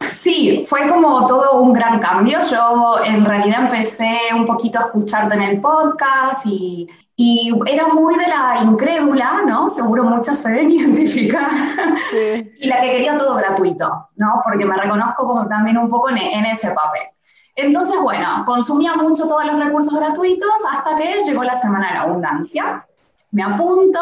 [0.00, 2.38] sí, fue como todo un gran cambio.
[2.50, 6.88] Yo en realidad empecé un poquito a escucharte en el podcast y,
[7.20, 9.68] y era muy de la incrédula, ¿no?
[9.68, 11.50] Seguro muchas se ven identificar.
[12.60, 14.40] y la que quería todo gratuito, ¿no?
[14.44, 17.02] Porque me reconozco como también un poco en, ese papel.
[17.56, 22.02] Entonces, bueno, consumía mucho todos los recursos gratuitos hasta que llegó la semana de la
[22.02, 22.86] abundancia.
[23.32, 23.98] Me apunto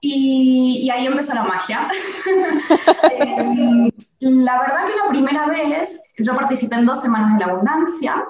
[0.00, 1.90] y, y ahí empezó la magia.
[3.20, 8.24] Em, la verdad que la primera vez, yo participé en dos semanas de la abundancia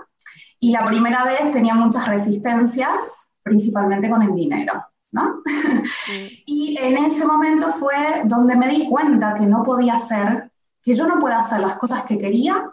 [0.59, 4.85] y la primera vez tenía muchas resistencias principalmente con el dinero.
[5.12, 5.42] ¿no?
[6.46, 10.50] y en ese momento fue donde me di cuenta que no podía hacer,
[10.83, 12.72] que yo no puedo hacer las cosas que quería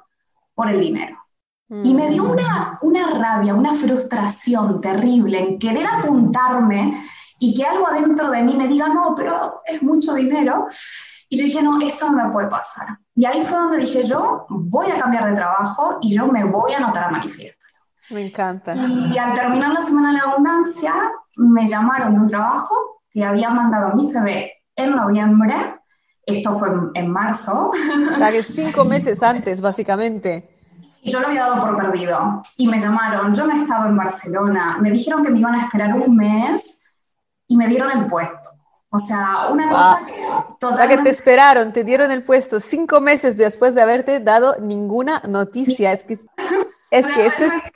[0.56, 1.18] por el dinero.
[1.84, 7.02] Y me dio una, una rabia, una frustración terrible en querer apuntarme
[7.40, 10.68] y que algo adentro de mí me diga, no, pero es mucho dinero.
[11.30, 13.00] Y yo dije, no, esto no me puede pasar.
[13.16, 16.74] Y ahí fue donde dije, yo voy a cambiar de trabajo y yo me voy
[16.74, 17.66] a anotar a manifiesto.
[18.14, 18.76] Me encanta.
[18.76, 20.94] Y al terminar la Semana de la Abundancia,
[21.38, 25.54] me llamaron de un trabajo que había mandado mi CV en noviembre.
[26.26, 27.72] Esto fue en, marzo.
[27.72, 30.58] O sea, que cinco meses antes, básicamente.
[31.02, 32.42] Y yo lo había dado por perdido.
[32.58, 35.96] Y me llamaron, yo no estaba en Barcelona, me dijeron que me iban a esperar
[35.96, 36.98] un mes
[37.48, 38.50] y me dieron el puesto.
[38.94, 40.14] O sea, una cosa que
[40.60, 40.98] totalmente...
[40.98, 45.94] que te esperaron, te dieron el puesto cinco meses después de haberte dado ninguna noticia.
[45.94, 46.20] Es que,
[46.92, 47.71] es que esto es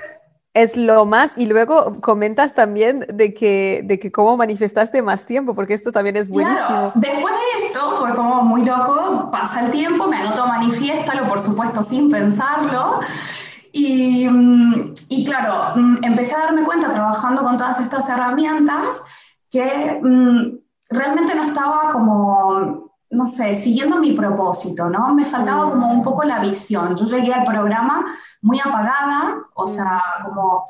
[0.56, 5.54] es lo más, y luego comentas también de que, de que cómo manifestaste más tiempo,
[5.54, 6.66] porque esto también es buenísimo.
[6.66, 6.92] Claro.
[6.96, 11.84] Después de esto fue como muy loco, pasa el tiempo, me anoto manifiéstalo, por supuesto,
[11.84, 13.02] sin pensarlo.
[13.74, 14.28] Y,
[15.10, 19.04] y, claro, mm, empecé a darme cuenta trabajando con todas estas herramientas
[19.52, 22.85] que mm, realmente no estaba como,
[23.16, 25.14] no sé, siguiendo mi propósito, ¿no?
[25.14, 26.96] Me faltaba como un poco la visión.
[26.96, 28.06] Yo llegué al programa
[28.42, 30.66] muy apagada, o sea, como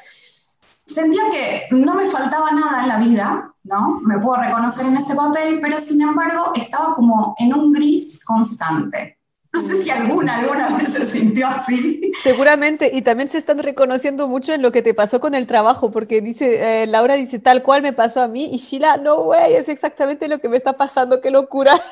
[0.86, 4.00] sentía que no me faltaba nada en la vida, ¿no?
[4.02, 9.15] Me puedo reconocer en ese papel, pero sin embargo estaba como en un gris constante.
[9.56, 12.12] No sé si alguna alguna vez se sintió así.
[12.22, 15.92] Seguramente, y también se están reconociendo mucho en lo que te pasó con el trabajo,
[15.92, 19.56] porque dice, eh, Laura dice, tal cual me pasó a mí, y Sheila, no, güey,
[19.56, 21.82] es exactamente lo que me está pasando, qué locura.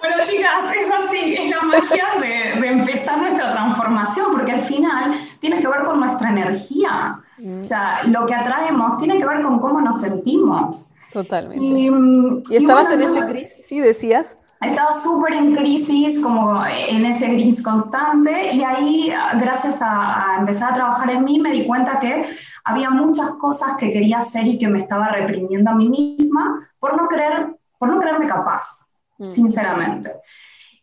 [0.00, 5.14] Bueno, chicas, es así, es la magia de, de empezar nuestra transformación, porque al final
[5.40, 7.18] tiene que ver con nuestra energía.
[7.38, 7.60] Mm.
[7.60, 10.94] O sea, lo que atraemos tiene que ver con cómo nos sentimos.
[11.14, 11.64] Totalmente.
[11.64, 14.36] Y, mm, estabas en ese gris, sí, decías.
[14.66, 20.74] Estaba súper en crisis, como en ese gris constante, y ahí, gracias a, empezar a
[20.74, 22.26] trabajar en mí, me di cuenta que
[22.64, 26.96] había muchas cosas que quería hacer y que me estaba reprimiendo a mí misma por
[26.96, 29.24] no, creer, por no creerme capaz, mm.
[29.24, 30.12] sinceramente.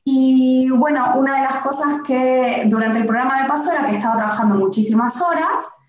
[0.04, 4.16] Y bueno, una de las cosas que durante el programa me pasó era que estaba
[4.16, 5.81] trabajando muchísimas horas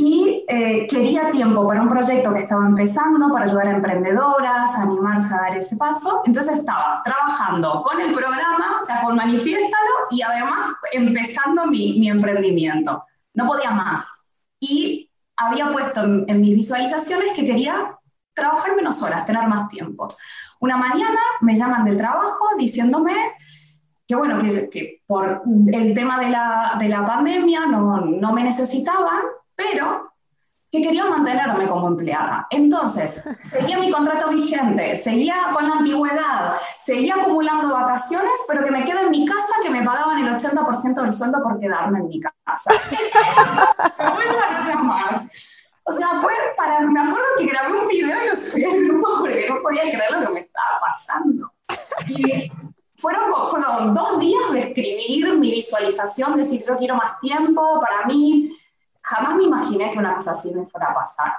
[0.00, 4.82] y eh, quería tiempo para un proyecto que estaba empezando, para ayudar a emprendedoras, a
[4.82, 6.22] animarse a dar ese paso.
[6.24, 12.08] Entonces estaba trabajando con el programa, o sea, con Manifiéstalo, y además empezando mi, mi
[12.08, 13.02] emprendimiento.
[13.34, 14.22] No podía más.
[14.60, 17.98] Y había puesto en, mis visualizaciones que quería
[18.34, 20.06] trabajar menos horas, tener más tiempo.
[20.60, 23.14] Una mañana me llaman del trabajo diciéndome
[24.06, 25.42] que bueno, que, que por
[25.72, 29.22] el tema de la, de la pandemia no, no me necesitaban
[29.58, 30.12] pero
[30.70, 32.46] que quería mantenerme como empleada.
[32.50, 38.84] Entonces, seguía mi contrato vigente, seguía con la antigüedad, seguía acumulando vacaciones, pero que me
[38.84, 42.20] quede en mi casa, que me pagaban el 80% del sueldo por quedarme en mi
[42.20, 42.70] casa.
[43.98, 45.28] me vuelvan a llamar.
[45.84, 46.82] O sea, fue para.
[46.82, 50.12] Me acuerdo que grabé un video y lo subí al grupo porque no podía creer
[50.12, 51.50] lo que me estaba pasando.
[52.08, 52.52] Y
[52.94, 58.04] fueron, fueron dos días de escribir mi visualización, de si yo quiero más tiempo para
[58.04, 58.52] mí
[59.08, 61.32] jamás me imaginé que una cosa así me fuera a pasar.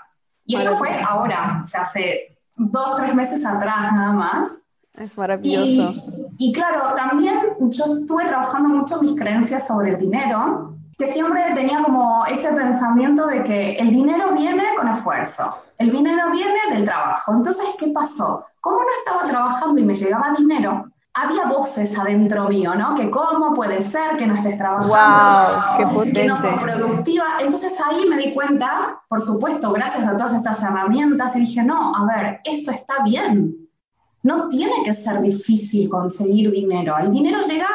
[0.45, 4.63] Y esto fue ahora, o sea, hace dos, tres meses atrás nada más.
[4.93, 5.93] Es maravilloso.
[6.39, 11.83] Y, claro, también yo estuve trabajando mucho mis creencias sobre el dinero, que siempre tenía
[11.83, 17.33] como ese pensamiento de que el dinero viene con esfuerzo, el dinero viene del trabajo.
[17.33, 18.45] Entonces, ¿qué pasó?
[18.59, 22.95] Como no estaba trabajando y me llegaba dinero, había voces adentro mío, ¿no?
[22.95, 27.25] Que cómo puede ser que no estés trabajando, wow, qué que no sos productiva.
[27.41, 31.95] Entonces ahí me di cuenta, por supuesto, gracias a todas estas herramientas, y dije, no,
[31.95, 33.69] a ver, esto está bien.
[34.21, 36.97] No tiene que ser difícil conseguir dinero.
[36.97, 37.67] El dinero llega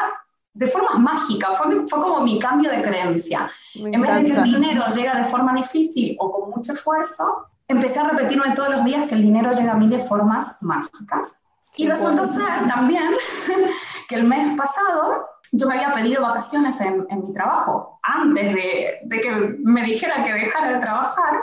[0.53, 3.51] de forma mágica, fue, fue como mi cambio de creencia.
[3.75, 7.99] en vez de que el dinero llega de forma difícil o con mucho esfuerzo, empecé
[7.99, 11.44] a repetirme todos los días que el dinero llega a mí de formas mágicas.
[11.77, 13.13] Y resultó ser también
[14.09, 18.99] que el mes pasado yo me había pedido vacaciones en, en mi trabajo, antes de,
[19.03, 19.31] de, que
[19.63, 21.33] me dijera que dejara de trabajar,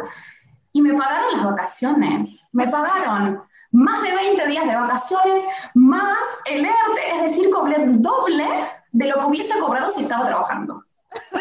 [0.72, 2.49] y me pagaron las vacaciones.
[2.53, 8.03] Me pagaron más de 20 días de vacaciones, más el ERTE, es decir, cobré el
[8.03, 8.47] doble
[8.93, 10.85] de lo que hubiese cobrado si estaba trabajando.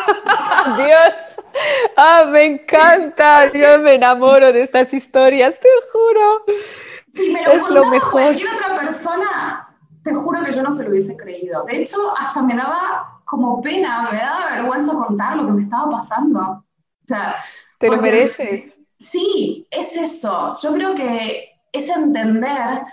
[0.77, 1.13] Dios,
[1.97, 6.45] ah, me encanta, yo me enamoro de estas historias, te juro.
[7.13, 8.11] Si me lo es lo mejor.
[8.11, 11.63] cualquier otra persona, te juro que yo no se lo hubiese creído.
[11.65, 15.89] De hecho, hasta me daba como pena, me daba vergüenza contar lo que me estaba
[15.89, 16.39] pasando.
[16.39, 17.35] O sea,
[17.79, 18.73] te lo mereces.
[18.97, 20.53] Sí, es eso.
[20.61, 22.83] Yo creo que es entender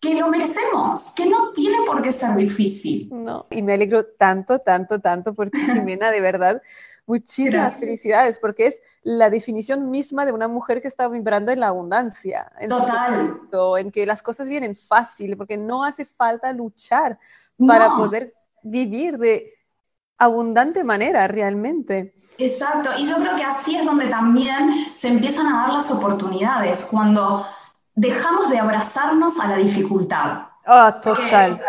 [0.00, 3.08] que lo merecemos, que no tiene por qué ser difícil.
[3.10, 6.62] No, y me alegro tanto, tanto, tanto por ti, Jimena, de verdad.
[7.06, 11.68] Muchísimas felicidades, porque es la definición misma de una mujer que está vibrando en la
[11.68, 13.40] abundancia, en, Total.
[13.78, 17.18] en que las cosas vienen fácil, porque no hace falta luchar
[17.58, 19.52] para poder vivir de
[20.16, 22.14] abundante manera realmente.
[22.38, 26.88] Exacto, y yo creo que así es donde también se empiezan a dar las oportunidades,
[26.90, 27.46] cuando
[27.94, 30.46] dejamos de abrazarnos a la dificultad.
[30.64, 31.60] Ah, total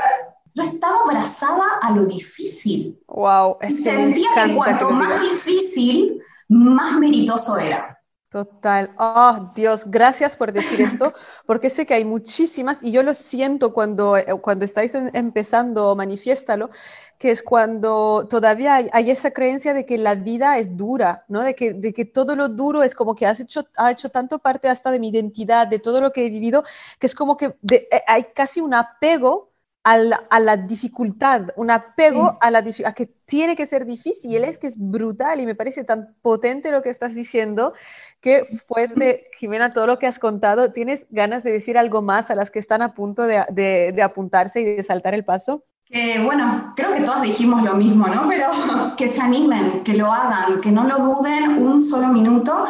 [0.55, 2.97] yo estaba abrazada a lo difícil.
[3.07, 7.99] Wow, es Sentía que cuanto más difícil, más meritoso era.
[8.29, 8.93] Total.
[8.97, 11.13] Oh, Dios, gracias por decir esto,
[11.45, 16.69] porque sé que hay muchísimas, y yo lo siento cuando, eh, cuando estáis empezando, manifiéstalo,
[17.17, 21.41] que es cuando todavía hay, esa creencia de que la vida es dura, ¿no?
[21.41, 24.39] De que, de que todo lo duro es como que has hecho, ha hecho tanto
[24.39, 26.63] parte hasta de mi identidad, de todo lo que he vivido,
[26.99, 29.54] que es como que eh, hay casi un apego
[29.85, 34.43] a la, dificultad, un apego a, la, a que tiene que ser difícil.
[34.43, 37.73] Es que es brutal y me parece tan potente lo que estás diciendo
[38.19, 40.73] que fuerte, Jimena, todo lo que has contado.
[40.73, 44.61] ¿Tienes ganas de decir algo más a las que están a punto de, de apuntarse
[44.61, 45.63] y de saltar el paso?
[45.85, 48.27] Que bueno, creo que todos dijimos lo mismo, ¿no?
[48.27, 48.47] Pero
[48.97, 52.65] que se animen, que lo hagan, que no lo duden un solo minuto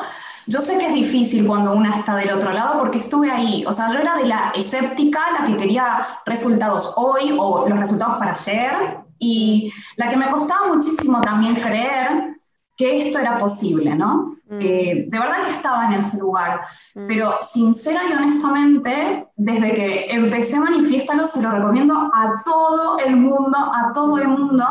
[0.47, 3.63] yo sé que es difícil cuando una está del otro lado porque estuve ahí.
[3.65, 8.17] O sea, yo era de la escéptica, la que quería resultados hoy o los resultados
[8.17, 8.99] para ayer.
[9.17, 12.37] Y la que me costaba muchísimo también creer
[12.77, 14.35] que esto era posible, ¿no?
[14.47, 14.59] Mm.
[14.59, 16.61] de verdad que estaba en ese lugar.
[16.93, 17.07] Mm.
[17.07, 23.57] Pero sincera y honestamente, desde que empecé Manifiéstalo, se lo recomiendo a todo el mundo,
[23.57, 24.65] a todo el mundo,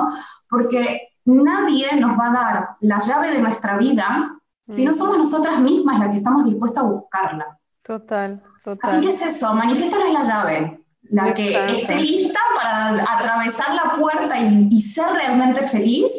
[0.49, 4.34] porque nadie nos va a dar la llave de nuestra vida
[4.69, 7.59] si no somos nosotras mismas las que estamos dispuestas a buscarla.
[7.83, 8.43] Total.
[8.83, 10.81] Así que es eso, manifiestar es la llave.
[11.11, 16.11] La que esté lista para atravesar la puerta y, ser realmente feliz,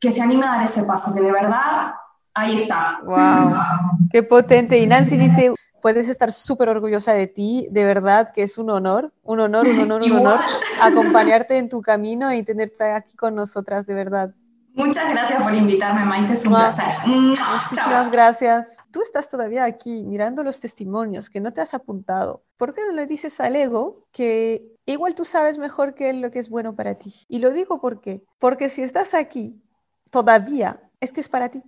[0.00, 1.92] que se anime a dar ese paso, que de verdad
[2.34, 2.98] ahí está.
[3.04, 3.54] ¡Wow!
[4.10, 4.78] ¡Qué potente!
[4.78, 9.12] Y Nancy dice, puedes estar súper orgullosa de ti, de verdad que es un honor,
[9.22, 10.40] un honor, un honor, un honor
[10.82, 14.34] acompañarte en tu camino y tenerte aquí con nosotras, de verdad.
[14.76, 16.84] Muchas gracias por invitarme, Maite, es un placer.
[17.06, 18.76] Muchas gracias.
[18.90, 22.44] Tú estás todavía aquí mirando los testimonios que no te has apuntado.
[22.58, 26.30] ¿Por qué no le dices al ego que igual tú sabes mejor que él lo
[26.30, 27.14] que es bueno para ti?
[27.26, 29.62] Y lo digo porque, porque si estás aquí
[30.10, 31.62] todavía, es que es para ti.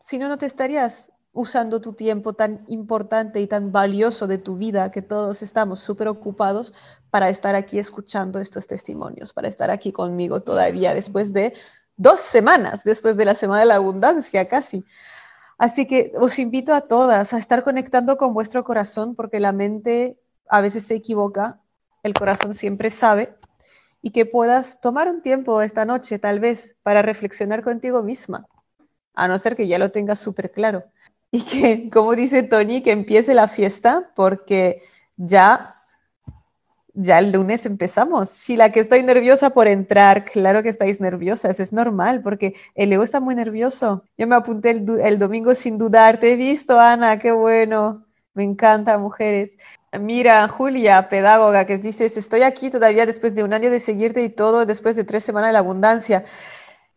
[0.00, 4.56] Si no, no te estarías usando tu tiempo tan importante y tan valioso de tu
[4.56, 6.72] vida, que todos estamos súper ocupados
[7.10, 11.52] para estar aquí escuchando estos testimonios, para estar aquí conmigo todavía después de
[11.96, 14.84] dos semanas, después de la Semana de la Abundancia casi.
[15.58, 20.18] Así que os invito a todas a estar conectando con vuestro corazón, porque la mente
[20.48, 21.60] a veces se equivoca,
[22.02, 23.34] el corazón siempre sabe,
[24.02, 28.46] y que puedas tomar un tiempo esta noche tal vez para reflexionar contigo misma,
[29.14, 30.84] a no ser que ya lo tengas súper claro
[31.30, 34.82] y que, como dice Tony, que empiece la fiesta porque
[35.16, 35.75] ya
[36.96, 38.30] ya el lunes empezamos.
[38.30, 42.92] Si la que estoy nerviosa por entrar, claro que estáis nerviosas, es normal porque el
[42.92, 44.02] ego está muy nervioso.
[44.18, 48.44] Yo me apunté el, el, domingo sin dudar, te he visto, Ana, qué bueno, me
[48.44, 49.56] encanta, mujeres.
[49.98, 54.28] Mira, Julia, pedagoga, que dices, estoy aquí todavía después de un año de seguirte y
[54.28, 56.24] todo, después de tres semanas de la abundancia.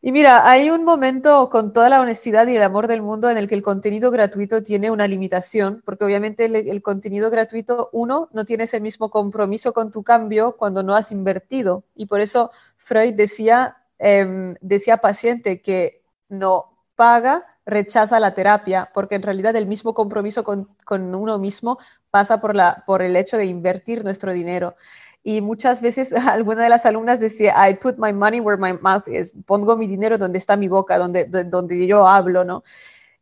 [0.02, 3.38] Y mira, hay un momento con toda la honestidad y el amor del mundo en
[3.38, 8.46] el que el contenido gratuito tiene una limitación, porque obviamente el, contenido gratuito, uno, no
[8.46, 11.84] tiene ese mismo compromiso con tu cambio cuando no has invertido.
[11.96, 19.16] Y por eso Freud decía, em, decía paciente que no paga, rechaza la terapia, porque
[19.16, 21.78] en realidad el mismo compromiso con, con uno mismo
[22.10, 24.76] pasa por, la, por el hecho de invertir nuestro dinero.
[25.24, 29.08] Y muchas veces alguna de las alumnas decía, I put my money where my mouth
[29.08, 32.64] is, pongo mi dinero donde está mi boca, donde, donde yo hablo, ¿no?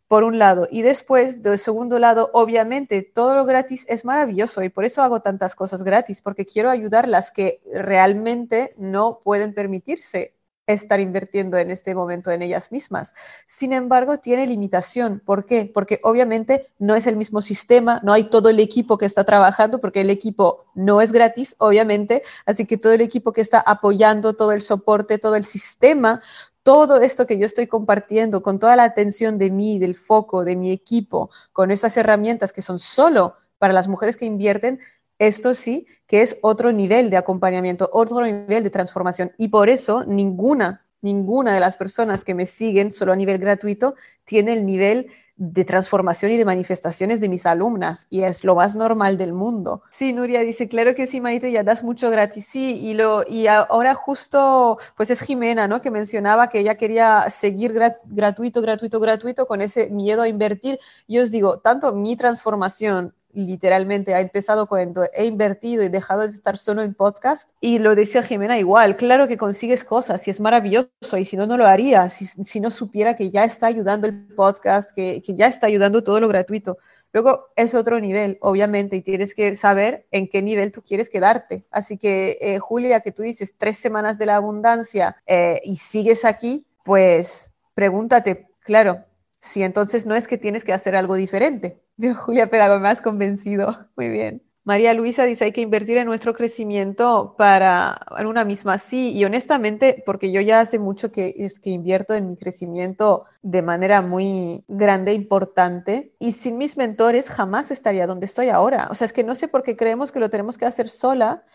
[0.07, 0.67] Por un lado.
[0.71, 5.21] Y después, del segundo lado, obviamente, todo lo gratis es maravilloso y por eso hago
[5.21, 10.36] tantas cosas gratis, porque quiero ayudar las que realmente no pueden permitirse
[10.67, 13.13] estar invirtiendo en este momento en ellas mismas.
[13.45, 15.21] Sin embargo, tiene limitación.
[15.25, 15.69] ¿Por qué?
[15.73, 19.79] Porque obviamente no es el mismo sistema, no hay todo el equipo que está trabajando,
[19.79, 24.33] porque el equipo no es gratis, obviamente, así que todo el equipo que está apoyando,
[24.33, 26.21] todo el soporte, todo el sistema,
[26.63, 30.57] todo esto que yo estoy compartiendo, con toda la atención de mí, del foco, de
[30.57, 34.79] mi equipo, con esas herramientas que son solo para las mujeres que invierten,
[35.19, 39.31] esto sí que es otro nivel de acompañamiento, otro nivel de transformación.
[39.37, 43.95] Y por eso ninguna, ninguna de las personas que me siguen solo a nivel gratuito
[44.25, 45.07] tiene el nivel
[45.37, 49.83] de transformación y de manifestaciones de mis alumnas y es lo más normal del mundo.
[49.91, 52.47] Sí, Nuria dice, claro que sí, Maite, ya das mucho gratis.
[52.47, 55.79] Sí, y, lo, y ahora justo, pues es Jimena, ¿no?
[55.79, 57.71] Que mencionaba que ella quería seguir
[58.05, 60.79] gratuito, gratuito, gratuito con ese miedo a invertir.
[61.05, 63.13] Y os digo, tanto mi transformación
[63.45, 67.49] literalmente ha empezado cuando he invertido y dejado de estar solo en podcast.
[67.61, 71.45] Y lo decía Jimena igual, claro que consigues cosas y es maravilloso y si no,
[71.47, 75.47] no lo haría, si, no supiera que ya está ayudando el podcast, que, que, ya
[75.47, 76.77] está ayudando todo lo gratuito.
[77.13, 81.65] Luego es otro nivel, obviamente, y tienes que saber en qué nivel tú quieres quedarte.
[81.71, 86.25] Así que, eh, Julia, que tú dices tres semanas de la abundancia eh, y sigues
[86.25, 89.03] aquí, pues pregúntate, claro,
[89.39, 93.87] si entonces no es que tienes que hacer algo diferente, Julia Pedago, has convencido.
[93.95, 94.43] Muy bien.
[94.63, 98.77] María Luisa dice, hay que invertir en nuestro crecimiento para una misma.
[98.77, 103.23] Sí, y honestamente, porque yo ya hace mucho que es que invierto en mi crecimiento
[103.41, 108.89] de manera muy grande, importante, y sin mis mentores jamás estaría donde estoy ahora.
[108.91, 111.45] O sea, es que no sé por qué creemos que lo tenemos que hacer sola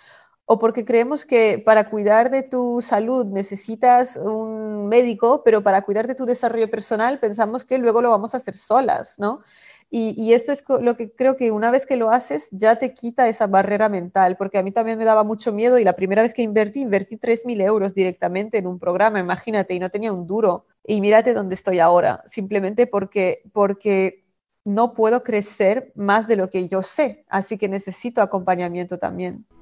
[0.47, 6.07] o porque creemos que para cuidar de tu salud necesitas un médico, pero para cuidar
[6.07, 9.43] de tu desarrollo personal pensamos que luego lo vamos a hacer solas, ¿no?
[9.95, 13.29] Y, esto es lo que creo que una vez que lo haces ya te quita
[13.29, 16.33] esa barrera mental, porque a mí también me daba mucho miedo y la primera vez
[16.33, 20.65] que invertí, invertí 3.000 euros directamente en un programa, imagínate, y no tenía un duro.
[20.87, 24.25] Y mírate dónde estoy ahora, simplemente porque, porque
[24.65, 29.45] no puedo crecer más de lo que yo sé, así que necesito acompañamiento también.